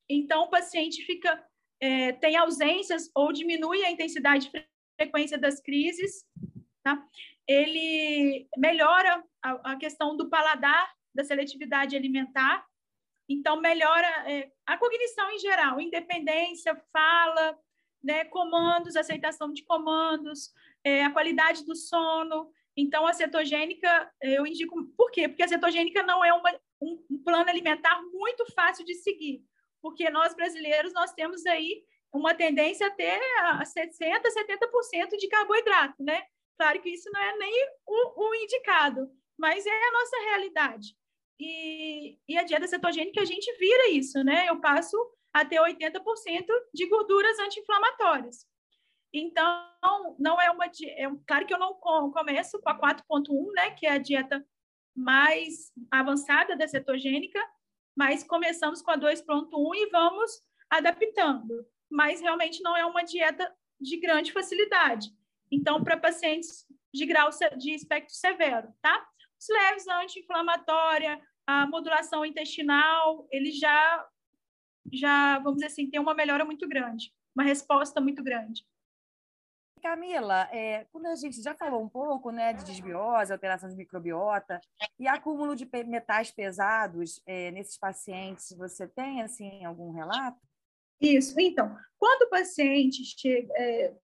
Então, 0.09 0.43
o 0.43 0.49
paciente 0.49 1.03
fica 1.05 1.43
é, 1.81 2.11
tem 2.13 2.35
ausências 2.35 3.09
ou 3.15 3.31
diminui 3.31 3.83
a 3.83 3.91
intensidade 3.91 4.49
e 4.53 4.65
frequência 4.99 5.37
das 5.37 5.61
crises, 5.61 6.25
tá? 6.83 7.01
Ele 7.49 8.47
melhora 8.57 9.23
a, 9.41 9.71
a, 9.71 9.75
questão 9.77 10.15
do 10.15 10.29
paladar, 10.29 10.93
da 11.13 11.23
seletividade 11.23 11.95
alimentar, 11.95 12.63
então 13.27 13.59
melhora 13.59 14.07
é, 14.29 14.51
a 14.65 14.77
cognição 14.77 15.31
em 15.31 15.39
geral, 15.39 15.81
independência, 15.81 16.75
fala, 16.93 17.57
né, 18.03 18.25
comandos, 18.25 18.95
aceitação 18.95 19.51
de 19.51 19.63
comandos, 19.63 20.51
é, 20.83 21.03
a 21.03 21.11
qualidade 21.11 21.65
do 21.65 21.75
sono. 21.75 22.51
Então, 22.77 23.05
a 23.05 23.13
cetogênica, 23.13 24.09
eu 24.21 24.47
indico, 24.47 24.85
por 24.95 25.11
quê? 25.11 25.27
Porque 25.27 25.43
a 25.43 25.47
cetogênica 25.47 26.03
não 26.03 26.23
é 26.23 26.31
uma, 26.33 26.51
um, 26.81 27.03
um 27.09 27.23
plano 27.23 27.49
alimentar 27.49 28.01
muito 28.13 28.45
fácil 28.53 28.85
de 28.85 28.93
seguir 28.93 29.43
porque 29.81 30.09
nós 30.09 30.33
brasileiros 30.33 30.93
nós 30.93 31.11
temos 31.13 31.45
aí 31.45 31.83
uma 32.11 32.33
tendência 32.33 32.87
a 32.87 32.91
ter 32.91 33.19
a 33.41 33.63
60%, 33.63 33.91
70% 33.99 35.17
de 35.17 35.27
carboidrato, 35.27 36.03
né? 36.03 36.23
Claro 36.59 36.81
que 36.81 36.89
isso 36.89 37.09
não 37.13 37.21
é 37.21 37.37
nem 37.37 37.69
o, 37.87 38.27
o, 38.27 38.35
indicado, 38.35 39.09
mas 39.37 39.65
é 39.65 39.71
a 39.71 39.91
nossa 39.93 40.17
realidade. 40.25 40.93
E, 41.39 42.19
e 42.27 42.37
a 42.37 42.43
dieta 42.43 42.67
cetogênica, 42.67 43.21
a 43.21 43.25
gente 43.25 43.49
vira 43.57 43.91
isso, 43.91 44.21
né? 44.25 44.49
Eu 44.49 44.59
passo 44.59 44.97
a 45.33 45.45
ter 45.45 45.55
80% 45.55 46.45
de 46.73 46.85
gorduras 46.87 47.39
anti-inflamatórias. 47.39 48.45
Então, 49.13 50.17
não 50.19 50.39
é 50.41 50.51
uma 50.51 50.65
é, 50.65 51.09
claro 51.25 51.45
que 51.47 51.53
eu 51.53 51.57
não 51.57 51.79
começo 51.79 52.59
com 52.59 52.69
a 52.69 52.77
4.1, 52.77 53.53
né, 53.53 53.71
que 53.71 53.87
é 53.87 53.91
a 53.91 53.97
dieta 53.97 54.45
mais 54.93 55.71
avançada 55.89 56.57
da 56.57 56.67
cetogênica, 56.67 57.39
mas 57.95 58.21
começamos 58.21 58.81
com 58.81 58.91
a 58.91 58.97
2.1 58.97 59.75
e 59.75 59.89
vamos 59.91 60.43
adaptando. 60.69 61.65
Mas 61.89 62.19
realmente 62.19 62.61
não 62.61 62.75
é 62.75 62.85
uma 62.85 63.03
dieta 63.03 63.49
de 63.79 63.95
grande 63.95 64.33
facilidade. 64.33 65.09
Então, 65.51 65.83
para 65.83 65.97
pacientes 65.97 66.65
de 66.93 67.05
grau 67.05 67.29
de 67.57 67.71
espectro 67.73 68.13
severo, 68.13 68.73
tá? 68.81 69.07
Os 69.39 69.47
leves, 69.49 69.87
a 69.87 70.01
anti-inflamatória, 70.01 71.21
a 71.47 71.65
modulação 71.67 72.25
intestinal, 72.25 73.27
eles 73.31 73.57
já, 73.57 74.07
já, 74.91 75.39
vamos 75.39 75.55
dizer 75.55 75.67
assim, 75.67 75.89
tem 75.89 75.99
uma 75.99 76.13
melhora 76.13 76.45
muito 76.45 76.67
grande, 76.67 77.13
uma 77.35 77.43
resposta 77.43 77.99
muito 78.01 78.23
grande. 78.23 78.65
Camila, 79.81 80.49
é, 80.51 80.85
quando 80.91 81.07
a 81.07 81.15
gente 81.15 81.41
já 81.41 81.55
falou 81.55 81.81
um 81.81 81.89
pouco 81.89 82.31
né, 82.31 82.53
de 82.53 82.65
desbiose, 82.65 83.31
alteração 83.31 83.69
de 83.69 83.75
microbiota 83.75 84.59
e 84.99 85.07
acúmulo 85.07 85.55
de 85.55 85.67
metais 85.85 86.31
pesados 86.31 87.21
é, 87.25 87.49
nesses 87.51 87.77
pacientes, 87.77 88.51
você 88.57 88.87
tem 88.87 89.21
assim 89.21 89.63
algum 89.63 89.91
relato? 89.91 90.39
Isso. 90.99 91.39
Então, 91.39 91.75
quando 91.97 92.23
o 92.23 92.29
paciente 92.29 93.03
chega, 93.05 93.53
é, 93.55 93.95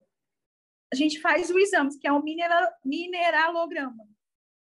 a 0.95 0.97
gente 0.97 1.19
faz 1.19 1.49
o 1.49 1.59
exame, 1.59 1.99
que 1.99 2.07
é 2.07 2.11
o 2.11 2.23
mineral, 2.23 2.71
mineralograma, 2.83 4.07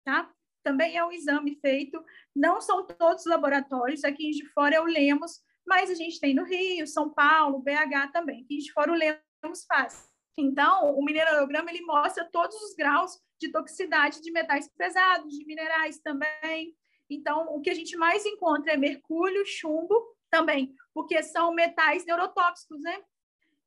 tá? 0.03 0.29
Também 0.63 0.97
é 0.97 1.05
um 1.05 1.11
exame 1.11 1.55
feito, 1.61 2.03
não 2.35 2.59
são 2.59 2.85
todos 2.85 3.21
os 3.21 3.29
laboratórios, 3.29 4.03
aqui 4.03 4.31
de 4.31 4.43
fora 4.49 4.75
é 4.75 4.81
o 4.81 4.85
Lemos, 4.85 5.39
mas 5.65 5.91
a 5.91 5.93
gente 5.93 6.19
tem 6.19 6.33
no 6.33 6.43
Rio, 6.43 6.87
São 6.87 7.11
Paulo, 7.11 7.61
BH 7.61 8.11
também. 8.11 8.43
Aqui 8.43 8.57
de 8.57 8.71
fora 8.73 8.91
o 8.91 8.95
Lemos 8.95 9.65
faz. 9.67 10.09
Então, 10.35 10.95
o 10.95 11.05
mineralograma 11.05 11.69
ele 11.69 11.81
mostra 11.81 12.27
todos 12.31 12.55
os 12.55 12.75
graus 12.75 13.19
de 13.39 13.51
toxicidade 13.51 14.21
de 14.21 14.31
metais 14.31 14.67
pesados, 14.75 15.31
de 15.31 15.45
minerais 15.45 15.99
também. 15.99 16.75
Então, 17.07 17.55
o 17.55 17.61
que 17.61 17.69
a 17.69 17.73
gente 17.75 17.95
mais 17.95 18.25
encontra 18.25 18.73
é 18.73 18.77
mercúrio, 18.77 19.45
chumbo 19.45 19.95
também, 20.31 20.75
porque 20.93 21.21
são 21.21 21.53
metais 21.53 22.03
neurotóxicos, 22.05 22.81
né? 22.81 22.99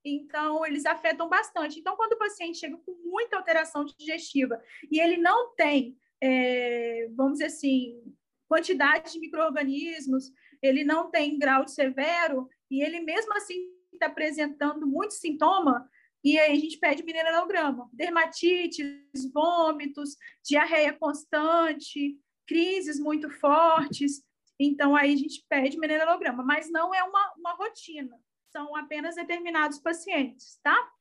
Então, 0.04 0.64
eles 0.64 0.86
afetam 0.86 1.28
bastante. 1.28 1.78
Então, 1.78 1.96
quando 1.96 2.12
o 2.12 2.18
paciente 2.18 2.58
chega 2.58 2.76
com 2.78 2.92
muita 3.04 3.36
alteração 3.36 3.84
digestiva 3.84 4.60
e 4.90 5.00
ele 5.00 5.16
não 5.16 5.54
tem, 5.54 5.98
é, 6.20 7.08
vamos 7.14 7.34
dizer 7.34 7.46
assim, 7.46 8.02
quantidade 8.48 9.12
de 9.12 9.20
micro-organismos, 9.20 10.32
ele 10.62 10.84
não 10.84 11.10
tem 11.10 11.38
grau 11.38 11.64
de 11.64 11.72
severo, 11.72 12.48
e 12.70 12.82
ele 12.82 13.00
mesmo 13.00 13.32
assim 13.34 13.54
está 13.92 14.06
apresentando 14.06 14.86
muito 14.86 15.14
sintoma, 15.14 15.88
e 16.24 16.38
aí 16.38 16.52
a 16.52 16.60
gente 16.60 16.78
pede 16.78 17.02
mineralograma. 17.04 17.88
Dermatites, 17.92 19.32
vômitos, 19.32 20.16
diarreia 20.44 20.92
constante, 20.92 22.18
crises 22.46 22.98
muito 22.98 23.30
fortes. 23.30 24.22
Então, 24.58 24.96
aí 24.96 25.12
a 25.12 25.16
gente 25.16 25.44
pede 25.48 25.78
mineralograma, 25.78 26.42
mas 26.42 26.70
não 26.70 26.92
é 26.92 27.02
uma, 27.04 27.34
uma 27.38 27.52
rotina. 27.52 28.18
São 28.50 28.74
apenas 28.76 29.14
determinados 29.14 29.78
pacientes, 29.78 30.58
tá? 30.62 30.92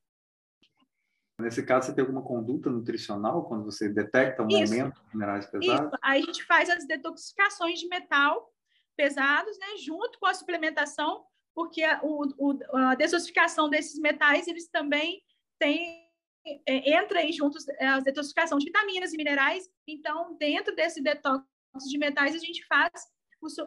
Nesse 1.40 1.64
caso, 1.64 1.88
você 1.88 1.96
tem 1.96 2.02
alguma 2.02 2.24
conduta 2.24 2.70
nutricional 2.70 3.46
quando 3.48 3.64
você 3.64 3.88
detecta 3.88 4.42
um 4.42 4.48
Isso. 4.48 4.74
aumento 4.74 5.02
de 5.04 5.14
minerais 5.14 5.46
pesados? 5.46 5.88
Isso. 5.88 6.00
Aí 6.02 6.22
a 6.22 6.26
gente 6.26 6.44
faz 6.46 6.70
as 6.70 6.88
detoxificações 6.88 7.80
de 7.80 7.88
metal 7.88 8.52
pesados, 8.96 9.58
né, 9.60 9.78
junto 9.78 10.18
com 10.20 10.26
a 10.26 10.34
suplementação 10.34 11.24
porque 11.58 11.82
a, 11.82 12.00
o, 12.04 12.60
a 12.72 12.94
detoxificação 12.94 13.68
desses 13.68 14.00
metais, 14.00 14.48
eles 14.48 14.70
também 14.70 15.24
têm, 15.58 16.08
é, 16.68 16.92
entra 16.96 17.18
aí 17.18 17.32
juntos 17.32 17.68
é, 17.68 17.88
a 17.88 18.00
detoxificação 18.00 18.60
de 18.60 18.66
vitaminas 18.66 19.12
e 19.12 19.18
minerais, 19.18 19.68
então, 19.88 20.38
dentro 20.38 20.76
desse 20.76 21.02
detox 21.02 21.44
de 21.90 21.98
metais, 21.98 22.36
a 22.36 22.38
gente 22.38 22.64
faz 22.68 22.92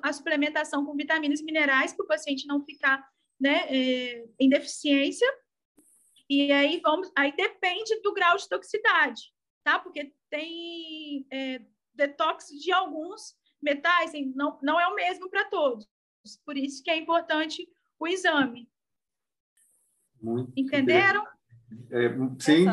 a 0.04 0.12
suplementação 0.12 0.86
com 0.86 0.94
vitaminas 0.94 1.40
e 1.40 1.44
minerais 1.44 1.92
para 1.92 2.04
o 2.04 2.06
paciente 2.06 2.46
não 2.46 2.64
ficar 2.64 3.04
né, 3.40 3.66
é, 3.68 4.24
em 4.38 4.48
deficiência, 4.48 5.26
e 6.28 6.52
aí 6.52 6.80
vamos, 6.80 7.10
aí 7.16 7.34
depende 7.34 8.00
do 8.02 8.12
grau 8.12 8.36
de 8.36 8.48
toxicidade, 8.48 9.32
tá? 9.64 9.78
Porque 9.78 10.12
tem 10.28 11.26
é, 11.32 11.60
detox 11.94 12.46
de 12.48 12.70
alguns 12.70 13.34
metais, 13.60 14.12
não, 14.34 14.58
não 14.62 14.78
é 14.78 14.86
o 14.86 14.94
mesmo 14.94 15.28
para 15.28 15.44
todos. 15.46 15.88
Por 16.44 16.56
isso 16.56 16.82
que 16.84 16.90
é 16.90 16.96
importante 16.96 17.68
o 17.98 18.06
exame. 18.06 18.70
Muito 20.20 20.52
Entenderam? 20.56 21.26
É, 21.90 22.08
sim. 22.38 22.66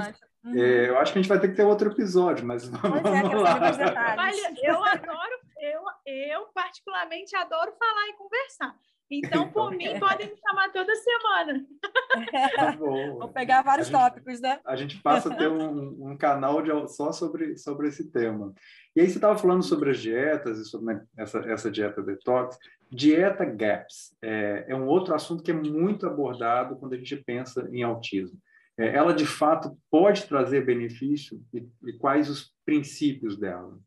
Uhum. 0.43 0.55
É, 0.55 0.89
eu 0.89 0.97
acho 0.97 1.11
que 1.11 1.19
a 1.19 1.21
gente 1.21 1.29
vai 1.29 1.39
ter 1.39 1.49
que 1.49 1.55
ter 1.55 1.63
outro 1.63 1.91
episódio, 1.91 2.45
mas 2.45 2.67
vamos, 2.67 2.99
é, 2.99 3.35
lá. 3.35 4.15
Olha, 4.17 4.53
eu 4.63 4.83
adoro, 4.83 5.39
eu, 5.59 5.81
eu 6.05 6.45
particularmente 6.53 7.35
adoro 7.35 7.73
falar 7.77 8.07
e 8.09 8.13
conversar. 8.13 8.77
Então, 9.09 9.49
por 9.49 9.71
mim, 9.71 9.97
podem 9.99 10.27
me 10.27 10.35
chamar 10.37 10.71
toda 10.71 10.93
semana. 10.95 11.65
Tá 12.55 12.71
bom. 12.71 13.19
Vou 13.19 13.29
pegar 13.29 13.61
vários 13.61 13.87
gente, 13.87 13.95
tópicos, 13.95 14.41
né? 14.41 14.59
A 14.65 14.75
gente 14.75 14.99
passa 15.01 15.31
a 15.31 15.35
ter 15.35 15.47
um, 15.47 16.11
um, 16.11 16.17
canal 16.17 16.61
de, 16.63 16.71
só 16.89 17.11
sobre, 17.11 17.57
sobre 17.57 17.89
esse 17.89 18.11
tema. 18.11 18.53
E 18.95 19.01
aí 19.01 19.07
você 19.07 19.17
estava 19.17 19.37
falando 19.37 19.61
sobre 19.61 19.91
as 19.91 19.99
dietas 19.99 20.57
e 20.57 20.65
sobre 20.65 20.95
né, 20.95 21.05
essa, 21.15 21.39
essa 21.39 21.69
dieta 21.69 22.01
detox. 22.01 22.57
Dieta 22.89 23.45
GAPS 23.45 24.15
é, 24.21 24.65
é, 24.69 24.75
um 24.75 24.87
outro 24.87 25.13
assunto 25.13 25.43
que 25.43 25.51
é 25.51 25.53
muito 25.53 26.07
abordado 26.07 26.77
quando 26.77 26.93
a 26.93 26.97
gente 26.97 27.15
pensa 27.17 27.69
em 27.71 27.83
autismo. 27.83 28.39
É, 28.77 28.95
ela, 28.95 29.13
de 29.13 29.25
fato, 29.25 29.77
pode 29.91 30.25
trazer 30.25 30.65
benefício 30.65 31.39
e, 31.53 31.67
e 31.85 31.93
quais 31.93 32.29
os 32.29 32.51
princípios 32.65 33.37
dela? 33.37 33.77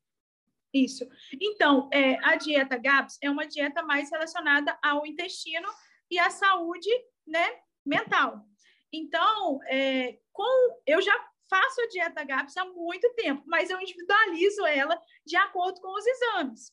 Isso. 0.72 1.08
Então, 1.40 1.88
é, 1.92 2.16
a 2.24 2.36
dieta 2.36 2.76
GAPS 2.76 3.18
é 3.22 3.30
uma 3.30 3.46
dieta 3.46 3.82
mais 3.82 4.10
relacionada 4.10 4.78
ao 4.82 5.04
intestino 5.04 5.68
e 6.10 6.18
à 6.18 6.30
saúde 6.30 6.90
né, 7.26 7.60
mental. 7.84 8.44
Então, 8.92 9.60
é, 9.64 10.18
com, 10.32 10.80
eu 10.86 11.00
já 11.02 11.12
faço 11.48 11.80
a 11.80 11.88
dieta 11.88 12.24
GAPS 12.24 12.56
há 12.56 12.64
muito 12.64 13.12
tempo, 13.14 13.42
mas 13.46 13.70
eu 13.70 13.80
individualizo 13.80 14.64
ela 14.66 15.00
de 15.26 15.36
acordo 15.36 15.80
com 15.80 15.92
os 15.92 16.06
exames. 16.06 16.72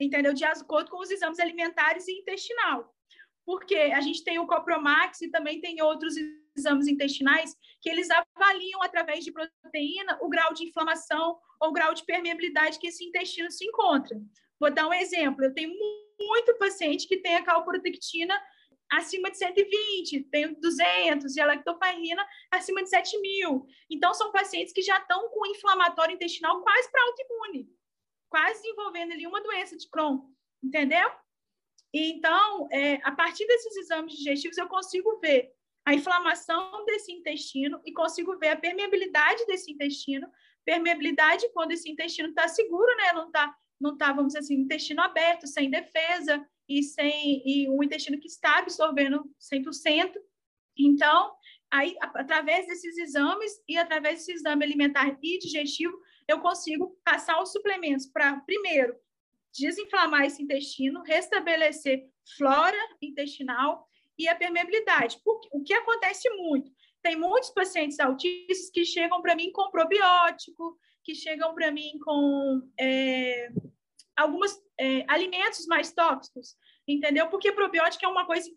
Entendeu? 0.00 0.34
De 0.34 0.44
acordo 0.44 0.90
com 0.90 0.98
os 0.98 1.10
exames 1.10 1.38
alimentares 1.38 2.08
e 2.08 2.18
intestinal. 2.18 2.92
Porque 3.46 3.76
a 3.76 4.00
gente 4.00 4.24
tem 4.24 4.40
o 4.40 4.46
Copromax 4.46 5.22
e 5.22 5.30
também 5.30 5.60
tem 5.60 5.80
outros 5.80 6.16
exames 6.16 6.43
intestinais 6.86 7.56
que 7.80 7.88
eles 7.88 8.08
avaliam 8.10 8.82
através 8.82 9.24
de 9.24 9.32
proteína 9.32 10.18
o 10.20 10.28
grau 10.28 10.52
de 10.54 10.64
inflamação 10.64 11.38
ou 11.60 11.68
o 11.68 11.72
grau 11.72 11.94
de 11.94 12.04
permeabilidade 12.04 12.78
que 12.78 12.86
esse 12.86 13.04
intestino 13.04 13.50
se 13.50 13.64
encontra. 13.64 14.20
Vou 14.58 14.72
dar 14.72 14.88
um 14.88 14.92
exemplo. 14.92 15.44
Eu 15.44 15.52
tenho 15.52 15.72
muito 16.18 16.56
paciente 16.58 17.06
que 17.06 17.18
tem 17.18 17.36
a 17.36 17.44
calprotectina 17.44 18.40
acima 18.90 19.30
de 19.30 19.38
120, 19.38 20.24
tenho 20.30 20.60
200 20.60 21.36
e 21.36 21.40
a 21.40 21.46
lactoferrina 21.46 22.24
acima 22.50 22.82
de 22.82 22.88
7 22.88 23.20
mil. 23.20 23.66
Então, 23.90 24.14
são 24.14 24.30
pacientes 24.30 24.72
que 24.72 24.82
já 24.82 24.98
estão 24.98 25.28
com 25.30 25.46
inflamatório 25.46 26.14
intestinal 26.14 26.62
quase 26.62 26.90
para 26.90 27.02
autoimune, 27.02 27.68
quase 28.28 28.62
desenvolvendo 28.62 29.12
ali 29.12 29.26
uma 29.26 29.42
doença 29.42 29.76
de 29.76 29.88
Crohn, 29.88 30.20
entendeu? 30.62 31.10
Então, 31.92 32.68
é, 32.72 32.96
a 33.04 33.12
partir 33.12 33.46
desses 33.46 33.76
exames 33.76 34.14
digestivos, 34.14 34.58
eu 34.58 34.68
consigo 34.68 35.18
ver 35.20 35.52
a 35.84 35.94
inflamação 35.94 36.84
desse 36.86 37.12
intestino 37.12 37.80
e 37.84 37.92
consigo 37.92 38.36
ver 38.38 38.48
a 38.48 38.56
permeabilidade 38.56 39.44
desse 39.46 39.70
intestino. 39.70 40.26
Permeabilidade 40.64 41.48
quando 41.52 41.72
esse 41.72 41.90
intestino 41.90 42.30
está 42.30 42.48
seguro, 42.48 42.96
né? 42.96 43.12
Não 43.12 43.26
está, 43.26 43.54
não 43.78 43.96
tá, 43.96 44.12
vamos 44.12 44.28
dizer 44.28 44.38
assim, 44.38 44.54
intestino 44.54 45.02
aberto, 45.02 45.46
sem 45.46 45.68
defesa 45.68 46.44
e 46.66 46.82
sem 46.82 47.42
e 47.44 47.68
um 47.68 47.82
intestino 47.82 48.18
que 48.18 48.28
está 48.28 48.58
absorvendo 48.60 49.30
100%. 49.38 50.14
Então, 50.78 51.34
aí 51.70 51.94
através 52.00 52.66
desses 52.66 52.96
exames 52.96 53.52
e 53.68 53.76
através 53.76 54.20
desse 54.20 54.32
exame 54.32 54.64
alimentar 54.64 55.18
e 55.22 55.38
digestivo, 55.38 55.96
eu 56.26 56.40
consigo 56.40 56.98
passar 57.04 57.42
os 57.42 57.52
suplementos 57.52 58.06
para 58.06 58.40
primeiro 58.40 58.96
desinflamar 59.52 60.24
esse 60.24 60.42
intestino, 60.42 61.02
restabelecer 61.02 62.08
flora 62.36 62.76
intestinal 63.00 63.86
e 64.18 64.28
a 64.28 64.34
permeabilidade. 64.34 65.20
Porque, 65.24 65.48
o 65.52 65.62
que 65.62 65.74
acontece 65.74 66.28
muito? 66.30 66.70
Tem 67.02 67.16
muitos 67.16 67.50
pacientes 67.50 68.00
autistas 68.00 68.70
que 68.70 68.84
chegam 68.84 69.20
para 69.20 69.34
mim 69.34 69.52
com 69.52 69.70
probiótico, 69.70 70.78
que 71.02 71.14
chegam 71.14 71.54
para 71.54 71.70
mim 71.70 71.98
com 72.02 72.62
é, 72.80 73.48
alguns 74.16 74.58
é, 74.80 75.04
alimentos 75.08 75.66
mais 75.66 75.92
tóxicos, 75.92 76.56
entendeu? 76.88 77.28
Porque 77.28 77.52
probiótico 77.52 78.04
é 78.04 78.08
uma 78.08 78.26
coisa 78.26 78.50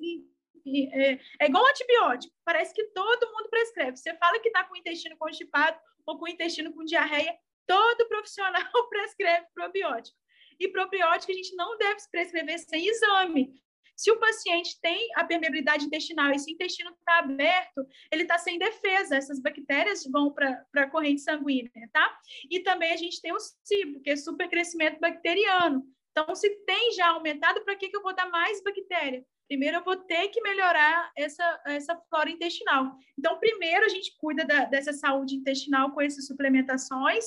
é, 0.93 1.19
é 1.41 1.45
igual 1.45 1.65
antibiótico, 1.65 2.33
parece 2.43 2.73
que 2.73 2.83
todo 2.85 3.31
mundo 3.31 3.49
prescreve. 3.49 3.97
Você 3.97 4.13
fala 4.15 4.39
que 4.39 4.47
está 4.49 4.63
com 4.63 4.73
o 4.73 4.77
intestino 4.77 5.17
constipado 5.17 5.77
ou 6.05 6.17
com 6.17 6.25
o 6.25 6.29
intestino 6.29 6.73
com 6.73 6.85
diarreia, 6.85 7.37
todo 7.65 8.07
profissional 8.07 8.63
prescreve 8.89 9.47
probiótico. 9.53 10.17
E 10.59 10.67
probiótico 10.69 11.31
a 11.31 11.35
gente 11.35 11.55
não 11.55 11.77
deve 11.77 11.99
prescrever 12.11 12.57
sem 12.59 12.87
exame, 12.87 13.61
se 13.97 14.11
o 14.11 14.19
paciente 14.19 14.79
tem 14.79 15.09
a 15.15 15.23
permeabilidade 15.23 15.85
intestinal 15.85 16.31
e 16.31 16.37
se 16.37 16.51
intestino 16.51 16.91
está 16.91 17.17
aberto, 17.17 17.83
ele 18.11 18.21
está 18.21 18.37
sem 18.37 18.59
defesa, 18.59 19.15
essas 19.15 19.41
bactérias 19.41 20.05
vão 20.05 20.31
para 20.31 20.63
a 20.75 20.87
corrente 20.87 21.21
sanguínea, 21.21 21.71
tá? 21.91 22.19
E 22.47 22.59
também 22.59 22.93
a 22.93 22.95
gente 22.95 23.19
tem 23.19 23.33
o 23.33 23.39
SIBO, 23.39 23.99
que 24.01 24.11
é 24.11 24.15
supercrescimento 24.15 24.99
bacteriano. 24.99 25.83
Então, 26.11 26.35
se 26.35 26.47
tem 26.65 26.93
já 26.93 27.07
aumentado, 27.09 27.63
para 27.65 27.75
que, 27.75 27.89
que 27.89 27.97
eu 27.97 28.03
vou 28.03 28.13
dar 28.13 28.29
mais 28.29 28.61
bactéria? 28.63 29.25
Primeiro, 29.47 29.77
eu 29.77 29.83
vou 29.83 29.95
ter 29.95 30.27
que 30.27 30.41
melhorar 30.41 31.11
essa, 31.15 31.61
essa 31.65 31.99
flora 32.07 32.29
intestinal. 32.29 32.95
Então, 33.17 33.39
primeiro, 33.39 33.83
a 33.83 33.89
gente 33.89 34.15
cuida 34.19 34.45
da, 34.45 34.65
dessa 34.65 34.93
saúde 34.93 35.35
intestinal 35.35 35.91
com 35.91 36.01
essas 36.01 36.27
suplementações 36.27 37.25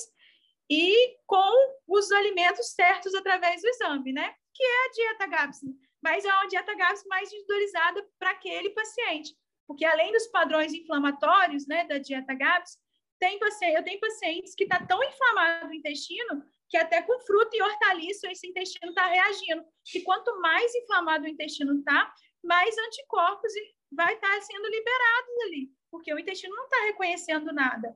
e 0.69 1.17
com 1.25 1.75
os 1.85 2.09
alimentos 2.13 2.71
certos 2.71 3.13
através 3.13 3.61
do 3.61 3.67
exame, 3.67 4.13
né? 4.13 4.33
Que 4.53 4.63
é 4.63 4.85
a 4.85 4.91
dieta 4.93 5.27
GAPS 5.27 5.61
mas 6.01 6.25
é 6.25 6.33
uma 6.33 6.47
dieta 6.47 6.75
GAPS 6.75 7.03
mais 7.07 7.31
individualizada 7.31 8.05
para 8.17 8.31
aquele 8.31 8.71
paciente. 8.71 9.35
Porque 9.67 9.85
além 9.85 10.11
dos 10.11 10.27
padrões 10.27 10.73
inflamatórios 10.73 11.67
né, 11.67 11.85
da 11.85 11.97
dieta 11.97 12.33
GAPS, 12.33 12.77
tem 13.19 13.37
paciente, 13.37 13.75
eu 13.75 13.83
tenho 13.83 13.99
pacientes 13.99 14.55
que 14.55 14.63
está 14.63 14.83
tão 14.85 15.01
inflamado 15.03 15.69
o 15.69 15.73
intestino 15.73 16.43
que 16.67 16.77
até 16.77 17.01
com 17.01 17.19
fruta 17.19 17.55
e 17.55 17.61
hortaliça 17.61 18.31
esse 18.31 18.47
intestino 18.47 18.91
está 18.91 19.05
reagindo. 19.05 19.63
E 19.93 20.01
quanto 20.01 20.39
mais 20.41 20.73
inflamado 20.73 21.25
o 21.25 21.27
intestino 21.27 21.77
está, 21.77 22.11
mais 22.43 22.75
anticorpos 22.77 23.51
vai 23.91 24.13
estar 24.13 24.33
tá 24.33 24.41
sendo 24.41 24.67
liberados 24.67 25.37
ali, 25.45 25.69
porque 25.91 26.13
o 26.13 26.17
intestino 26.17 26.55
não 26.55 26.63
está 26.63 26.77
reconhecendo 26.85 27.53
nada. 27.53 27.95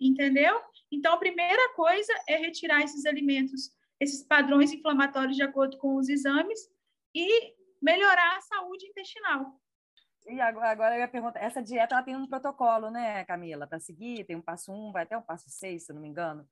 Entendeu? 0.00 0.60
Então, 0.90 1.12
a 1.12 1.18
primeira 1.18 1.68
coisa 1.74 2.12
é 2.26 2.36
retirar 2.36 2.82
esses 2.82 3.04
alimentos, 3.04 3.70
esses 4.00 4.24
padrões 4.24 4.72
inflamatórios 4.72 5.36
de 5.36 5.42
acordo 5.42 5.76
com 5.76 5.96
os 5.96 6.08
exames, 6.08 6.68
e 7.18 7.54
melhorar 7.82 8.36
a 8.36 8.40
saúde 8.40 8.86
intestinal. 8.86 9.60
E 10.26 10.40
agora 10.40 10.94
eu 10.94 11.00
ia 11.00 11.08
perguntar, 11.08 11.40
essa 11.40 11.62
dieta 11.62 11.94
ela 11.94 12.04
tem 12.04 12.16
um 12.16 12.26
protocolo, 12.26 12.90
né, 12.90 13.24
Camila, 13.24 13.66
para 13.66 13.80
seguir? 13.80 14.24
Tem 14.24 14.36
um 14.36 14.42
passo 14.42 14.72
um, 14.72 14.92
vai 14.92 15.04
até 15.04 15.16
um 15.16 15.22
passo 15.22 15.48
seis, 15.48 15.86
se 15.86 15.92
eu 15.92 15.94
não 15.94 16.02
me 16.02 16.08
engano. 16.08 16.46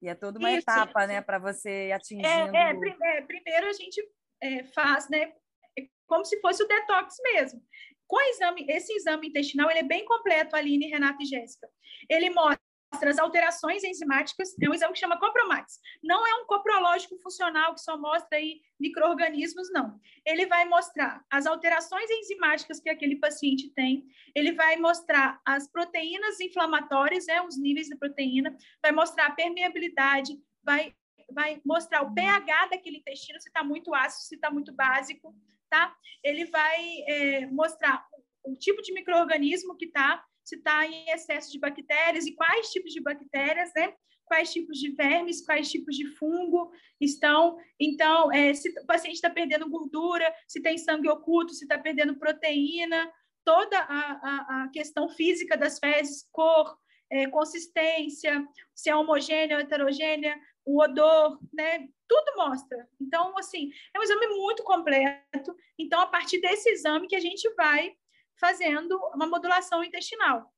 E 0.00 0.08
é 0.08 0.14
toda 0.14 0.38
uma 0.38 0.50
isso, 0.50 0.62
etapa, 0.62 1.06
né, 1.06 1.20
para 1.20 1.38
você 1.38 1.88
ir 1.88 1.92
atingindo. 1.92 2.26
É, 2.26 2.72
é, 2.72 3.18
é, 3.18 3.22
primeiro 3.22 3.66
a 3.68 3.72
gente 3.72 4.02
é, 4.42 4.64
faz, 4.64 5.08
né, 5.10 5.32
é 5.78 5.86
como 6.06 6.24
se 6.24 6.40
fosse 6.40 6.62
o 6.62 6.68
detox 6.68 7.16
mesmo. 7.22 7.62
Com 8.06 8.20
exame, 8.30 8.66
esse 8.68 8.92
exame 8.94 9.28
intestinal, 9.28 9.70
ele 9.70 9.80
é 9.80 9.84
bem 9.84 10.04
completo, 10.04 10.56
Aline, 10.56 10.88
Renata 10.88 11.22
e 11.22 11.26
Jéssica. 11.26 11.68
Ele 12.08 12.30
mostra 12.30 12.61
mostra 12.92 13.10
as 13.10 13.18
alterações 13.18 13.82
enzimáticas, 13.82 14.54
é 14.60 14.68
um 14.68 14.74
exame 14.74 14.92
que 14.92 14.98
chama 14.98 15.18
Copromax. 15.18 15.80
Não 16.02 16.26
é 16.26 16.34
um 16.34 16.46
coprológico 16.46 17.16
funcional 17.18 17.74
que 17.74 17.80
só 17.80 17.96
mostra 17.96 18.36
aí 18.36 18.60
micro-organismos, 18.78 19.72
não. 19.72 19.98
Ele 20.24 20.46
vai 20.46 20.66
mostrar 20.66 21.24
as 21.30 21.46
alterações 21.46 22.10
enzimáticas 22.10 22.80
que 22.80 22.90
aquele 22.90 23.16
paciente 23.16 23.70
tem, 23.70 24.06
ele 24.34 24.52
vai 24.52 24.76
mostrar 24.76 25.40
as 25.44 25.66
proteínas 25.66 26.38
inflamatórias, 26.38 27.26
né, 27.26 27.40
os 27.40 27.56
níveis 27.56 27.88
de 27.88 27.96
proteína, 27.96 28.56
vai 28.82 28.92
mostrar 28.92 29.26
a 29.26 29.32
permeabilidade, 29.32 30.38
vai, 30.62 30.94
vai 31.30 31.60
mostrar 31.64 32.02
o 32.02 32.12
pH 32.12 32.66
daquele 32.66 32.98
intestino, 32.98 33.40
se 33.40 33.48
está 33.48 33.64
muito 33.64 33.94
ácido, 33.94 34.24
se 34.24 34.34
está 34.34 34.50
muito 34.50 34.72
básico, 34.72 35.34
tá? 35.70 35.96
Ele 36.22 36.44
vai 36.44 37.02
é, 37.08 37.46
mostrar 37.46 38.06
o 38.44 38.54
tipo 38.56 38.82
de 38.82 38.92
microorganismo 38.92 39.76
que 39.76 39.86
está, 39.86 40.22
se 40.44 40.56
está 40.56 40.86
em 40.86 41.10
excesso 41.10 41.50
de 41.50 41.58
bactérias 41.58 42.26
e 42.26 42.34
quais 42.34 42.70
tipos 42.70 42.92
de 42.92 43.00
bactérias, 43.00 43.70
né? 43.74 43.94
Quais 44.24 44.52
tipos 44.52 44.78
de 44.78 44.90
vermes, 44.90 45.44
quais 45.44 45.70
tipos 45.70 45.96
de 45.96 46.06
fungo 46.16 46.70
estão. 47.00 47.56
Então, 47.78 48.32
é, 48.32 48.54
se 48.54 48.70
o 48.70 48.86
paciente 48.86 49.16
está 49.16 49.28
perdendo 49.28 49.68
gordura, 49.68 50.32
se 50.48 50.60
tem 50.60 50.78
sangue 50.78 51.08
oculto, 51.08 51.52
se 51.52 51.64
está 51.64 51.78
perdendo 51.78 52.18
proteína, 52.18 53.12
toda 53.44 53.78
a, 53.78 54.12
a, 54.12 54.62
a, 54.64 54.68
questão 54.68 55.08
física 55.08 55.56
das 55.56 55.78
fezes, 55.78 56.28
cor, 56.32 56.76
é, 57.10 57.26
consistência, 57.28 58.46
se 58.74 58.88
é 58.88 58.96
homogênea 58.96 59.56
ou 59.56 59.62
heterogênea, 59.62 60.38
o 60.64 60.80
odor, 60.80 61.38
né? 61.52 61.88
Tudo 62.08 62.36
mostra. 62.36 62.88
Então, 63.00 63.36
assim, 63.36 63.70
é 63.94 63.98
um 63.98 64.02
exame 64.02 64.28
muito 64.28 64.62
completo. 64.62 65.54
Então, 65.78 66.00
a 66.00 66.06
partir 66.06 66.40
desse 66.40 66.70
exame 66.70 67.08
que 67.08 67.16
a 67.16 67.20
gente 67.20 67.52
vai 67.54 67.94
fazendo 68.42 68.98
uma 69.14 69.24
modulação 69.24 69.84
intestinal. 69.84 70.52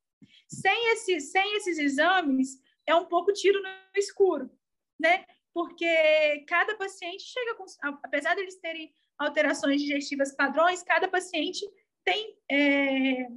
Sem 0.48 0.92
esses, 0.92 1.30
sem 1.30 1.56
esses 1.56 1.76
exames, 1.76 2.58
é 2.86 2.94
um 2.94 3.04
pouco 3.04 3.30
tiro 3.30 3.62
no 3.62 3.68
escuro, 3.94 4.50
né? 4.98 5.26
Porque 5.52 6.44
cada 6.48 6.74
paciente 6.76 7.24
chega 7.24 7.54
com, 7.56 7.66
apesar 8.02 8.34
deles 8.34 8.56
terem 8.56 8.90
alterações 9.18 9.82
digestivas 9.82 10.34
padrões, 10.34 10.82
cada 10.82 11.08
paciente 11.08 11.62
tem 12.02 12.38
é, 12.50 13.28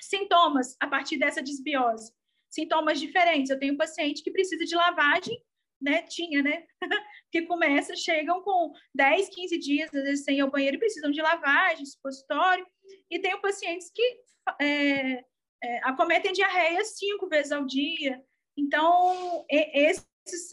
sintomas 0.00 0.76
a 0.80 0.88
partir 0.88 1.16
dessa 1.16 1.40
desbiose, 1.40 2.12
sintomas 2.50 2.98
diferentes. 2.98 3.50
Eu 3.50 3.60
tenho 3.60 3.74
um 3.74 3.78
paciente 3.78 4.24
que 4.24 4.32
precisa 4.32 4.64
de 4.64 4.74
lavagem, 4.74 5.40
né? 5.80 6.02
Tinha, 6.02 6.42
né? 6.42 6.66
que 7.30 7.42
começa, 7.42 7.94
chegam 7.96 8.42
com 8.42 8.72
10, 8.94 9.28
15 9.28 9.58
dias, 9.58 9.94
às 9.94 10.02
vezes, 10.02 10.24
sem 10.24 10.38
ir 10.38 10.40
ao 10.40 10.50
banheiro 10.50 10.76
e 10.76 10.80
precisam 10.80 11.10
de 11.10 11.20
lavagem, 11.20 11.84
supositório. 11.84 12.66
E 13.10 13.18
tenho 13.18 13.40
pacientes 13.40 13.90
que 13.94 14.20
é, 14.60 15.24
é, 15.62 15.78
acometem 15.84 16.32
diarreia 16.32 16.84
cinco 16.84 17.28
vezes 17.28 17.52
ao 17.52 17.66
dia. 17.66 18.22
Então, 18.56 19.44
esses 19.48 20.48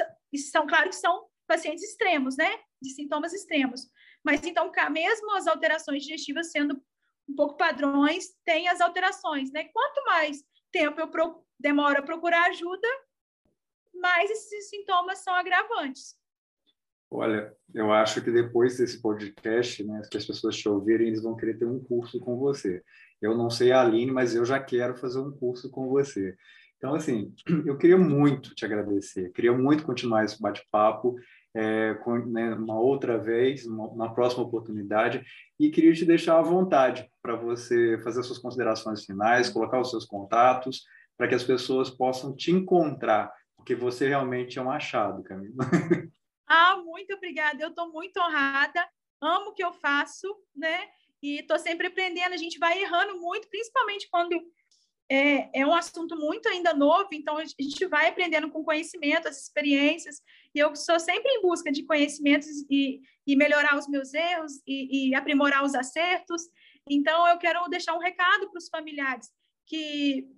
são, 0.52 0.68
claro 0.68 0.90
que 0.90 0.96
são 0.96 1.28
pacientes 1.48 1.84
extremos, 1.84 2.38
né? 2.38 2.60
De 2.82 2.90
sintomas 2.92 3.34
extremos. 3.34 3.90
Mas, 4.24 4.44
então, 4.44 4.72
mesmo 4.92 5.36
as 5.36 5.48
alterações 5.48 6.04
digestivas 6.04 6.52
sendo 6.52 6.82
um 7.28 7.36
pouco 7.36 7.58
padrões, 7.58 8.26
tem 8.44 8.68
as 8.68 8.82
alterações, 8.82 9.52
né? 9.52 9.66
Quanto 9.66 10.04
mais 10.06 10.44
tempo 10.72 11.00
eu 11.00 11.10
demoro 11.60 12.00
a 12.00 12.04
procurar 12.04 12.50
ajuda, 12.50 12.88
mais 14.00 14.30
esses 14.30 14.70
sintomas 14.70 15.20
são 15.20 15.34
agravantes. 15.34 16.16
Olha, 17.10 17.56
eu 17.74 17.92
acho 17.92 18.22
que 18.22 18.32
depois 18.32 18.78
desse 18.78 19.02
podcast, 19.02 19.84
né, 19.84 20.02
que 20.10 20.18
as 20.18 20.26
pessoas 20.26 20.58
te 20.58 20.68
ouvirem, 20.68 21.08
eles 21.08 21.22
vão 21.22 21.36
querer 21.36 21.58
ter 21.58 21.66
um 21.66 21.84
curso 21.84 22.20
com 22.20 22.38
você. 22.38 22.84
Eu 23.22 23.38
não 23.38 23.50
sei 23.50 23.72
a 23.72 23.82
Aline, 23.82 24.12
mas 24.12 24.36
eu 24.36 24.44
já 24.44 24.60
quero 24.60 24.96
fazer 24.96 25.20
um 25.20 25.32
curso 25.32 25.70
com 25.70 25.88
você. 25.88 26.36
Então, 26.78 26.94
assim, 26.94 27.34
eu 27.66 27.78
queria 27.78 27.98
muito 27.98 28.54
te 28.54 28.66
agradecer, 28.66 29.32
queria 29.32 29.54
muito 29.54 29.84
continuar 29.84 30.26
esse 30.26 30.42
bate-papo 30.42 31.16
é, 31.56 31.98
né, 32.28 32.54
uma 32.54 32.78
outra 32.78 33.18
vez, 33.18 33.66
uma, 33.66 34.14
próxima 34.14 34.44
oportunidade, 34.44 35.24
e 35.58 35.70
queria 35.70 35.94
te 35.94 36.04
deixar 36.04 36.38
à 36.38 36.42
vontade 36.42 37.10
para 37.22 37.36
você 37.36 37.98
fazer 38.04 38.22
suas 38.24 38.40
considerações 38.40 39.06
finais, 39.06 39.50
colocar 39.50 39.80
os 39.80 39.90
seus 39.90 40.06
contatos, 40.06 40.84
para 41.18 41.30
que 41.30 41.36
as 41.36 41.46
pessoas 41.46 41.90
possam 41.90 42.36
te 42.36 42.52
encontrar, 42.52 43.32
porque 43.66 43.74
você 43.74 44.08
realmente 44.08 44.60
é 44.60 44.62
um 44.62 44.70
achado, 44.70 45.24
Camila. 45.24 45.56
Ah, 46.48 46.78
muito 46.78 47.12
obrigada. 47.12 47.60
Eu 47.60 47.70
estou 47.70 47.92
muito 47.92 48.18
honrada. 48.20 48.88
Amo 49.20 49.50
o 49.50 49.54
que 49.56 49.64
eu 49.64 49.74
faço, 49.74 50.28
né? 50.56 50.88
E 51.20 51.40
estou 51.40 51.58
sempre 51.58 51.88
aprendendo. 51.88 52.34
A 52.34 52.38
gente 52.38 52.60
vai 52.60 52.80
errando 52.80 53.20
muito, 53.20 53.50
principalmente 53.50 54.08
quando 54.12 54.40
é, 55.10 55.60
é 55.60 55.66
um 55.66 55.74
assunto 55.74 56.16
muito 56.16 56.48
ainda 56.48 56.72
novo. 56.72 57.08
Então, 57.14 57.38
a 57.38 57.44
gente 57.44 57.88
vai 57.88 58.10
aprendendo 58.10 58.52
com 58.52 58.64
conhecimento, 58.64 59.28
as 59.28 59.42
experiências. 59.42 60.22
E 60.54 60.60
eu 60.60 60.76
sou 60.76 61.00
sempre 61.00 61.32
em 61.32 61.42
busca 61.42 61.72
de 61.72 61.84
conhecimentos 61.84 62.46
e, 62.70 63.02
e 63.26 63.36
melhorar 63.36 63.76
os 63.76 63.88
meus 63.88 64.14
erros 64.14 64.62
e, 64.68 65.10
e 65.10 65.16
aprimorar 65.16 65.66
os 65.66 65.74
acertos. 65.74 66.44
Então, 66.88 67.28
eu 67.28 67.40
quero 67.40 67.68
deixar 67.70 67.96
um 67.96 68.00
recado 68.00 68.52
para 68.52 68.60
os 68.60 68.70
familiares 68.70 69.32
que 69.66 70.30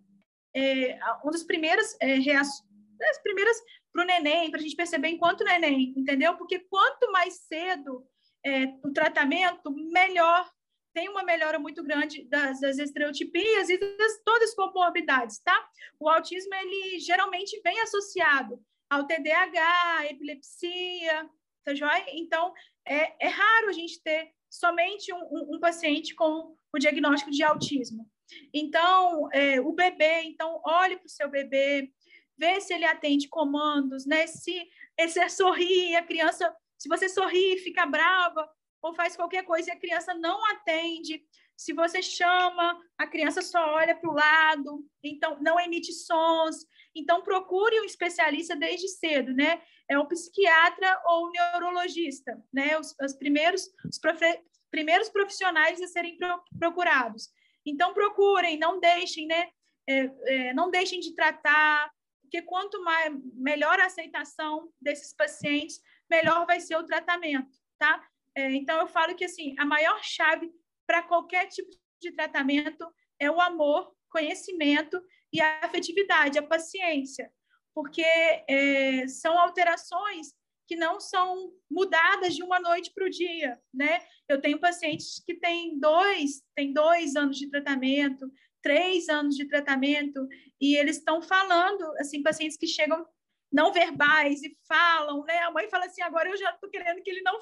é, 0.58 0.98
um 1.24 1.30
dos 1.30 1.44
primeiros 1.44 1.96
é, 2.00 2.16
reações, 2.16 2.67
das 2.98 3.22
primeiras 3.22 3.58
para 3.92 4.04
o 4.04 4.06
neném, 4.06 4.50
para 4.50 4.60
a 4.60 4.64
gente 4.64 4.76
perceber 4.76 5.10
enquanto 5.10 5.44
neném, 5.44 5.94
entendeu? 5.96 6.36
Porque 6.36 6.60
quanto 6.60 7.12
mais 7.12 7.36
cedo 7.48 8.06
é, 8.46 8.66
o 8.84 8.94
tratamento, 8.94 9.72
melhor. 9.72 10.50
Tem 10.94 11.10
uma 11.10 11.24
melhora 11.24 11.60
muito 11.60 11.84
grande 11.84 12.24
das, 12.24 12.60
das 12.60 12.80
estereotipias 12.80 13.70
e 13.70 13.78
das 13.78 14.20
todas 14.26 14.50
as 14.50 14.56
comorbidades, 14.56 15.40
tá? 15.40 15.70
O 16.00 16.10
autismo, 16.10 16.54
ele 16.56 17.00
geralmente 17.00 17.60
vem 17.64 17.80
associado 17.82 18.60
ao 18.90 19.06
TDAH, 19.06 20.08
epilepsia, 20.10 21.30
tá 21.64 21.76
joia? 21.76 22.06
Então, 22.14 22.52
é, 22.84 23.28
é 23.28 23.28
raro 23.28 23.70
a 23.70 23.74
gente 23.74 24.02
ter 24.02 24.32
somente 24.50 25.14
um, 25.14 25.20
um, 25.20 25.56
um 25.56 25.60
paciente 25.60 26.16
com 26.16 26.58
o 26.74 26.80
diagnóstico 26.80 27.30
de 27.30 27.44
autismo. 27.44 28.10
Então, 28.54 29.30
é, 29.32 29.62
o 29.62 29.74
bebê, 29.74 30.22
então, 30.24 30.60
olhe 30.66 30.98
para 30.98 31.06
o 31.06 31.10
seu 31.10 31.30
bebê, 31.30 31.92
ver 32.38 32.62
se 32.62 32.74
ele 32.74 32.86
atende 32.86 33.28
comandos, 33.28 34.06
né? 34.06 34.28
Se 34.28 34.68
esse 34.98 35.20
é 35.20 35.30
sorrir, 35.30 35.96
a 35.96 36.04
criança, 36.04 36.54
se 36.78 36.88
você 36.88 37.10
sorri, 37.10 37.58
fica 37.60 37.86
brava 37.86 38.50
ou 38.82 38.94
faz 38.94 39.16
qualquer 39.16 39.44
coisa 39.44 39.70
e 39.70 39.74
a 39.74 39.80
criança 39.80 40.14
não 40.14 40.46
atende, 40.52 41.24
se 41.58 41.74
você 41.74 42.04
chama, 42.04 42.80
a 42.96 43.08
criança 43.08 43.42
só 43.42 43.74
olha 43.74 43.96
para 43.96 44.10
o 44.10 44.14
lado, 44.14 44.86
então 45.04 45.40
não 45.42 45.60
emite 45.60 45.92
sons. 45.92 46.58
Então 46.96 47.24
procure 47.24 47.82
um 47.82 47.84
especialista 47.84 48.56
desde 48.56 48.88
cedo, 48.88 49.34
né? 49.34 49.60
É 49.90 49.98
um 49.98 50.06
psiquiatra 50.06 51.02
ou 51.06 51.28
um 51.28 51.32
neurologista, 51.32 52.40
né? 52.54 52.78
Os, 52.78 52.96
os 53.02 53.14
primeiros 53.14 53.68
os 53.90 53.98
profe, 53.98 54.40
primeiros 54.70 55.10
profissionais 55.10 55.82
a 55.82 55.88
serem 55.88 56.16
pro, 56.18 56.44
procurados. 56.60 57.30
Então 57.66 57.94
procurem, 57.94 58.58
não 58.60 58.80
deixem, 58.80 59.26
né? 59.26 59.50
É, 59.90 60.12
é, 60.26 60.54
não 60.54 60.70
deixem 60.70 61.00
de 61.00 61.16
tratar, 61.16 61.90
porque 62.28 62.42
quanto 62.42 62.84
mais, 62.84 63.14
melhor 63.34 63.80
a 63.80 63.86
aceitação 63.86 64.70
desses 64.82 65.14
pacientes, 65.14 65.82
melhor 66.10 66.46
vai 66.46 66.60
ser 66.60 66.76
o 66.76 66.86
tratamento, 66.86 67.58
tá? 67.80 68.06
É, 68.36 68.52
então, 68.52 68.80
eu 68.80 68.88
falo 68.88 69.16
que, 69.16 69.26
assim, 69.26 69.56
a 69.58 69.66
maior 69.66 70.04
chave 70.04 70.52
para 70.86 71.02
qualquer 71.02 71.48
tipo 71.48 71.70
de 72.02 72.12
tratamento 72.12 72.86
é 73.20 73.32
o 73.32 73.42
amor, 73.42 73.96
conhecimento 74.10 75.02
e 75.32 75.42
a 75.42 75.60
afetividade, 75.64 76.38
a 76.38 76.44
paciência, 76.44 77.32
porque 77.74 78.04
é, 78.04 79.08
são 79.08 79.40
alterações 79.40 80.34
que 80.68 80.76
não 80.76 81.00
são 81.00 81.54
mudadas 81.72 82.36
de 82.36 82.44
uma 82.44 82.60
noite 82.60 82.92
para 82.94 83.06
o 83.06 83.10
dia, 83.10 83.58
né? 83.74 84.02
Eu 84.28 84.42
tenho 84.42 84.60
pacientes 84.60 85.24
que 85.26 85.34
têm 85.34 85.80
dois, 85.80 86.44
têm 86.54 86.74
dois 86.74 87.16
anos 87.16 87.38
de 87.38 87.50
tratamento, 87.50 88.30
três 88.62 89.10
anos 89.10 89.36
de 89.36 89.48
tratamento 89.48 90.28
e 90.60 90.76
eles 90.76 90.98
estão 90.98 91.22
falando, 91.22 91.84
assim, 92.00 92.22
pacientes 92.22 92.58
que 92.58 92.68
chegam 92.68 93.06
não 93.52 93.72
verbais 93.72 94.44
e 94.44 94.58
falam, 94.68 95.24
né? 95.24 95.40
A 95.40 95.52
mãe 95.52 95.70
fala 95.70 95.86
assim, 95.86 96.02
agora 96.02 96.30
eu 96.30 96.38
já 96.38 96.52
estou 96.52 96.70
querendo 96.70 97.02
que 97.02 97.10
ele 97.10 97.22
não 97.22 97.40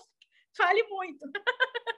fale 0.56 0.84
muito. 0.84 1.26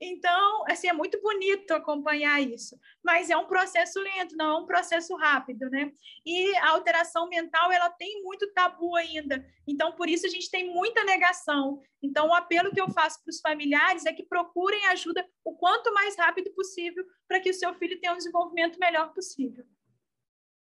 Então, 0.00 0.64
assim, 0.68 0.88
é 0.88 0.92
muito 0.92 1.20
bonito 1.20 1.72
acompanhar 1.72 2.40
isso, 2.40 2.78
mas 3.02 3.30
é 3.30 3.36
um 3.36 3.46
processo 3.46 4.00
lento, 4.00 4.36
não 4.36 4.46
é 4.46 4.58
um 4.60 4.66
processo 4.66 5.14
rápido, 5.16 5.68
né? 5.68 5.92
E 6.24 6.56
a 6.56 6.70
alteração 6.70 7.28
mental, 7.28 7.70
ela 7.70 7.90
tem 7.90 8.22
muito 8.22 8.50
tabu 8.52 8.96
ainda, 8.96 9.44
então 9.66 9.92
por 9.92 10.08
isso 10.08 10.26
a 10.26 10.30
gente 10.30 10.50
tem 10.50 10.72
muita 10.72 11.04
negação. 11.04 11.82
Então, 12.02 12.28
o 12.28 12.34
apelo 12.34 12.70
que 12.70 12.80
eu 12.80 12.90
faço 12.90 13.22
para 13.22 13.30
os 13.30 13.40
familiares 13.40 14.06
é 14.06 14.12
que 14.12 14.22
procurem 14.22 14.86
ajuda 14.86 15.26
o 15.44 15.54
quanto 15.56 15.92
mais 15.92 16.16
rápido 16.16 16.50
possível 16.52 17.04
para 17.28 17.40
que 17.40 17.50
o 17.50 17.54
seu 17.54 17.74
filho 17.74 18.00
tenha 18.00 18.12
um 18.12 18.18
desenvolvimento 18.18 18.78
melhor 18.78 19.12
possível. 19.12 19.64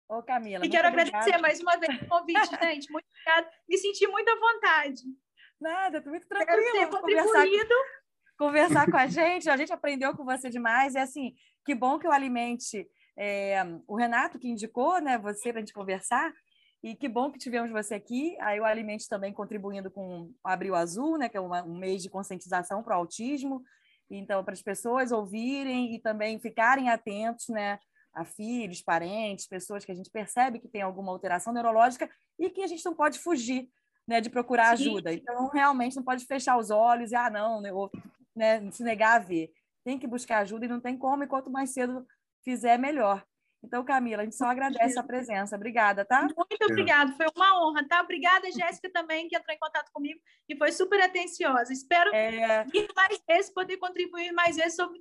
Ô, 0.10 0.24
Camila. 0.24 0.66
E 0.66 0.70
quero 0.70 0.88
agradecer 0.88 1.38
mais 1.38 1.62
uma 1.62 1.78
vez 1.78 2.02
o 2.02 2.08
convite, 2.08 2.50
gente. 2.62 2.92
Muito 2.92 3.06
obrigada. 3.12 3.52
Me 3.68 3.78
senti 3.78 4.08
muito 4.08 4.28
à 4.28 4.36
vontade. 4.36 5.04
Nada, 5.62 5.98
estou 5.98 6.12
muito 6.12 6.28
tranquila. 6.28 6.60
Espero 6.60 6.80
ter 6.80 6.98
contribuído 6.98 7.76
conversar 8.40 8.90
com 8.90 8.96
a 8.96 9.06
gente. 9.06 9.50
A 9.50 9.58
gente 9.58 9.74
aprendeu 9.74 10.16
com 10.16 10.24
você 10.24 10.50
demais. 10.50 10.96
É 10.96 11.02
assim, 11.02 11.36
que 11.66 11.76
bom 11.76 12.00
que 12.00 12.08
o 12.08 12.12
Alimente, 12.12 12.90
é, 13.18 13.62
o 13.86 13.98
Renato 13.98 14.40
que 14.40 14.48
indicou, 14.48 15.02
né, 15.02 15.18
você 15.18 15.52
para 15.52 15.60
a 15.60 15.62
gente 15.62 15.74
conversar. 15.74 16.34
E 16.82 16.96
que 16.96 17.10
bom 17.10 17.30
que 17.30 17.38
tivemos 17.38 17.70
você 17.70 17.96
aqui. 17.96 18.38
Aí 18.40 18.58
o 18.58 18.64
Alimente 18.64 19.10
também 19.10 19.34
contribuindo 19.34 19.92
com 19.92 20.22
o 20.22 20.34
Abril 20.46 20.74
Azul, 20.74 21.18
né, 21.18 21.28
que 21.28 21.36
é 21.36 21.42
uma, 21.42 21.62
um 21.62 21.78
mês 21.78 22.02
de 22.02 22.10
conscientização 22.10 22.82
para 22.82 22.96
o 22.96 23.00
autismo. 23.00 23.62
Então, 24.10 24.44
para 24.44 24.54
as 24.54 24.62
pessoas 24.62 25.12
ouvirem 25.12 25.94
e 25.94 26.00
também 26.00 26.40
ficarem 26.40 26.90
atentos, 26.90 27.50
né, 27.50 27.78
a 28.14 28.24
filhos, 28.24 28.82
parentes, 28.82 29.46
pessoas 29.46 29.84
que 29.84 29.92
a 29.92 29.96
gente 29.96 30.10
percebe 30.10 30.60
que 30.60 30.70
tem 30.70 30.82
alguma 30.82 31.12
alteração 31.12 31.54
neurológica 31.54 32.10
e 32.40 32.50
que 32.50 32.64
a 32.64 32.68
gente 32.68 32.84
não 32.86 32.96
pode 32.96 33.20
fugir 33.20 33.70
né, 34.08 34.22
de 34.22 34.30
procurar 34.30 34.76
Sim. 34.78 34.86
ajuda. 34.86 35.14
Então, 35.14 35.50
realmente 35.50 35.98
não 35.98 36.04
pode 36.04 36.26
fechar 36.26 36.58
os 36.58 36.72
olhos 36.72 37.12
e, 37.12 37.16
ah, 37.16 37.30
não, 37.30 37.62
né, 37.62 37.72
né, 38.36 38.70
se 38.72 38.84
negar 38.84 39.16
a 39.16 39.20
ver. 39.20 39.52
Tem 39.84 39.98
que 39.98 40.08
buscar 40.08 40.40
ajuda 40.40 40.66
e 40.66 40.70
não 40.70 40.80
tem 40.80 40.98
como, 40.98 41.24
e 41.24 41.28
quanto 41.28 41.50
mais 41.50 41.72
cedo 41.72 42.06
fizer, 42.44 42.78
melhor. 42.78 43.26
Então, 43.62 43.84
Camila, 43.84 44.22
a 44.22 44.26
gente 44.26 44.38
só 44.38 44.46
agradece 44.46 44.98
a 44.98 45.04
presença. 45.04 45.56
Obrigada, 45.56 46.06
tá? 46.06 46.22
Muito 46.22 46.66
obrigada, 46.70 47.12
foi 47.14 47.26
uma 47.36 47.62
honra, 47.62 47.86
tá? 47.88 48.02
Obrigada, 48.02 48.50
Jéssica, 48.52 48.90
também, 48.90 49.28
que 49.28 49.36
entrou 49.36 49.54
em 49.54 49.60
contato 49.60 49.92
comigo 49.92 50.20
e 50.48 50.56
foi 50.56 50.72
super 50.72 51.02
atenciosa. 51.02 51.74
Espero 51.74 52.14
é... 52.16 52.66
mais 52.96 53.22
vezes 53.28 53.52
poder 53.52 53.78
contribuir 53.78 54.32
mais 54.32 54.56
vezes 54.56 54.76
sobre 54.76 54.98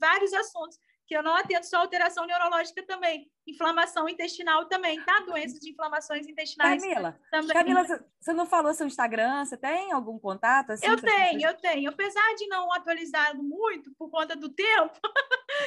vários 0.00 0.32
assuntos 0.32 0.78
que 1.08 1.16
eu 1.16 1.22
não 1.22 1.34
atendo 1.34 1.64
só 1.64 1.78
alteração 1.78 2.26
neurológica 2.26 2.82
também, 2.82 3.30
inflamação 3.46 4.06
intestinal 4.06 4.66
também, 4.66 5.02
tá? 5.02 5.20
Doenças 5.20 5.58
de 5.58 5.70
inflamações 5.70 6.28
intestinais 6.28 6.82
Camila, 6.82 7.18
também. 7.30 7.56
Camila, 7.56 8.04
você 8.20 8.32
não 8.34 8.44
falou 8.44 8.74
seu 8.74 8.86
Instagram, 8.86 9.42
você 9.42 9.56
tem 9.56 9.90
algum 9.90 10.18
contato? 10.18 10.72
Assim, 10.72 10.86
eu 10.86 11.00
tenho, 11.00 11.48
eu 11.48 11.54
tenho. 11.54 11.88
Apesar 11.88 12.34
de 12.34 12.46
não 12.48 12.70
atualizar 12.74 13.34
muito 13.34 13.90
por 13.98 14.10
conta 14.10 14.36
do 14.36 14.50
tempo, 14.50 15.00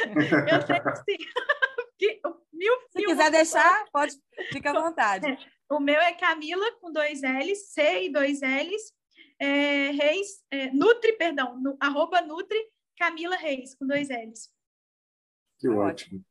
eu 0.48 0.64
tenho 0.64 0.96
sim. 1.10 1.18
mil, 2.54 2.74
Se 2.92 3.04
quiser 3.04 3.32
deixar, 3.32 3.86
pode, 3.92 4.14
fica 4.54 4.70
à 4.70 4.74
vontade. 4.80 5.26
O 5.72 5.80
meu 5.80 6.02
é 6.02 6.12
Camila, 6.12 6.70
com 6.82 6.92
dois 6.92 7.22
L's, 7.22 7.72
C 7.72 8.04
e 8.04 8.12
dois 8.12 8.42
L's, 8.42 8.94
é, 9.40 9.92
Reis, 9.92 10.44
é, 10.52 10.70
Nutri, 10.70 11.14
perdão, 11.14 11.58
no, 11.62 11.78
arroba 11.80 12.20
Nutri, 12.20 12.62
Camila 12.98 13.38
Reis, 13.38 13.74
com 13.74 13.88
dois 13.88 14.10
L's. 14.10 14.50
Que 15.62 15.70
ótimo. 15.70 16.22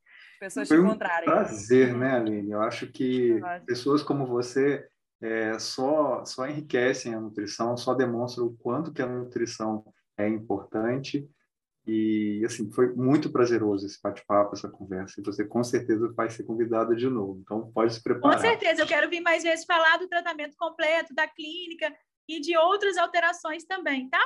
Pessoas 0.40 0.68
Foi 0.68 0.78
te 0.78 0.82
encontrarem. 0.82 1.28
Um 1.28 1.32
prazer, 1.32 1.96
né, 1.96 2.16
Aline? 2.16 2.50
Eu 2.50 2.62
acho 2.62 2.86
que 2.86 3.40
pessoas 3.66 4.02
como 4.02 4.26
você 4.26 4.88
é, 5.22 5.58
só, 5.58 6.24
só 6.24 6.48
enriquecem 6.48 7.14
a 7.14 7.20
nutrição, 7.20 7.76
só 7.76 7.94
demonstram 7.94 8.46
o 8.46 8.56
quanto 8.56 8.92
que 8.92 9.02
a 9.02 9.06
nutrição 9.06 9.84
é 10.16 10.26
importante. 10.26 11.28
E, 11.86 12.42
assim, 12.44 12.70
foi 12.70 12.94
muito 12.94 13.30
prazeroso 13.30 13.86
esse 13.86 14.00
bate-papo, 14.02 14.54
essa 14.54 14.68
conversa. 14.68 15.20
E 15.20 15.24
você, 15.24 15.44
com 15.44 15.62
certeza, 15.62 16.12
vai 16.14 16.30
ser 16.30 16.44
convidada 16.44 16.94
de 16.94 17.08
novo. 17.08 17.40
Então, 17.42 17.70
pode 17.72 17.94
se 17.94 18.02
preparar. 18.02 18.36
Com 18.36 18.42
certeza. 18.42 18.82
Eu 18.82 18.86
quero 18.86 19.10
vir 19.10 19.20
mais 19.20 19.42
vezes 19.42 19.64
falar 19.64 19.98
do 19.98 20.08
tratamento 20.08 20.56
completo, 20.56 21.14
da 21.14 21.26
clínica 21.26 21.92
e 22.28 22.40
de 22.40 22.56
outras 22.56 22.96
alterações 22.96 23.64
também, 23.64 24.08
tá? 24.08 24.20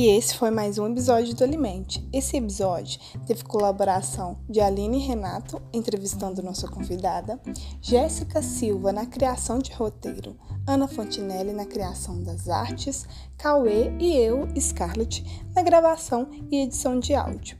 E 0.00 0.06
esse 0.06 0.34
foi 0.34 0.50
mais 0.50 0.78
um 0.78 0.90
episódio 0.90 1.34
do 1.34 1.44
Alimente. 1.44 2.02
Esse 2.10 2.38
episódio 2.38 2.98
teve 3.26 3.44
colaboração 3.44 4.38
de 4.48 4.58
Aline 4.58 4.98
Renato, 4.98 5.60
entrevistando 5.74 6.42
nossa 6.42 6.66
convidada, 6.66 7.38
Jéssica 7.82 8.40
Silva 8.40 8.94
na 8.94 9.04
criação 9.04 9.58
de 9.58 9.70
roteiro, 9.74 10.38
Ana 10.66 10.88
Fontinelli 10.88 11.52
na 11.52 11.66
criação 11.66 12.22
das 12.22 12.48
artes, 12.48 13.06
Cauê 13.36 13.92
e 13.98 14.16
eu, 14.16 14.48
Scarlett, 14.58 15.22
na 15.54 15.62
gravação 15.62 16.30
e 16.50 16.62
edição 16.62 16.98
de 16.98 17.14
áudio, 17.14 17.58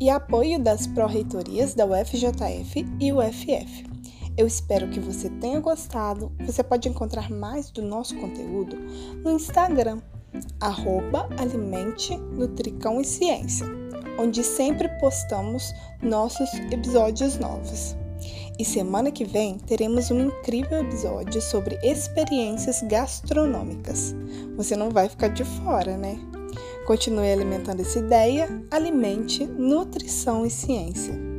e 0.00 0.08
apoio 0.08 0.58
das 0.58 0.86
pró-reitorias 0.86 1.74
da 1.74 1.84
UFJF 1.84 2.86
e 2.98 3.12
UFF. 3.12 3.84
Eu 4.34 4.46
espero 4.46 4.88
que 4.88 4.98
você 4.98 5.28
tenha 5.28 5.60
gostado. 5.60 6.32
Você 6.46 6.62
pode 6.62 6.88
encontrar 6.88 7.30
mais 7.30 7.70
do 7.70 7.82
nosso 7.82 8.16
conteúdo 8.16 8.78
no 9.22 9.30
Instagram 9.30 10.00
arroba 10.60 11.28
Alimente 11.38 12.16
Nutricão 12.16 13.00
e 13.00 13.04
Ciência, 13.04 13.66
onde 14.18 14.42
sempre 14.44 14.88
postamos 15.00 15.72
nossos 16.02 16.52
episódios 16.70 17.38
novos. 17.38 17.96
E 18.58 18.64
semana 18.64 19.10
que 19.10 19.24
vem 19.24 19.58
teremos 19.58 20.10
um 20.10 20.26
incrível 20.26 20.80
episódio 20.80 21.40
sobre 21.40 21.78
experiências 21.82 22.82
gastronômicas. 22.82 24.14
Você 24.56 24.76
não 24.76 24.90
vai 24.90 25.08
ficar 25.08 25.28
de 25.28 25.44
fora, 25.44 25.96
né? 25.96 26.18
Continue 26.86 27.30
alimentando 27.32 27.80
essa 27.80 27.98
ideia, 27.98 28.48
alimente 28.70 29.46
nutrição 29.46 30.44
e 30.44 30.50
ciência. 30.50 31.31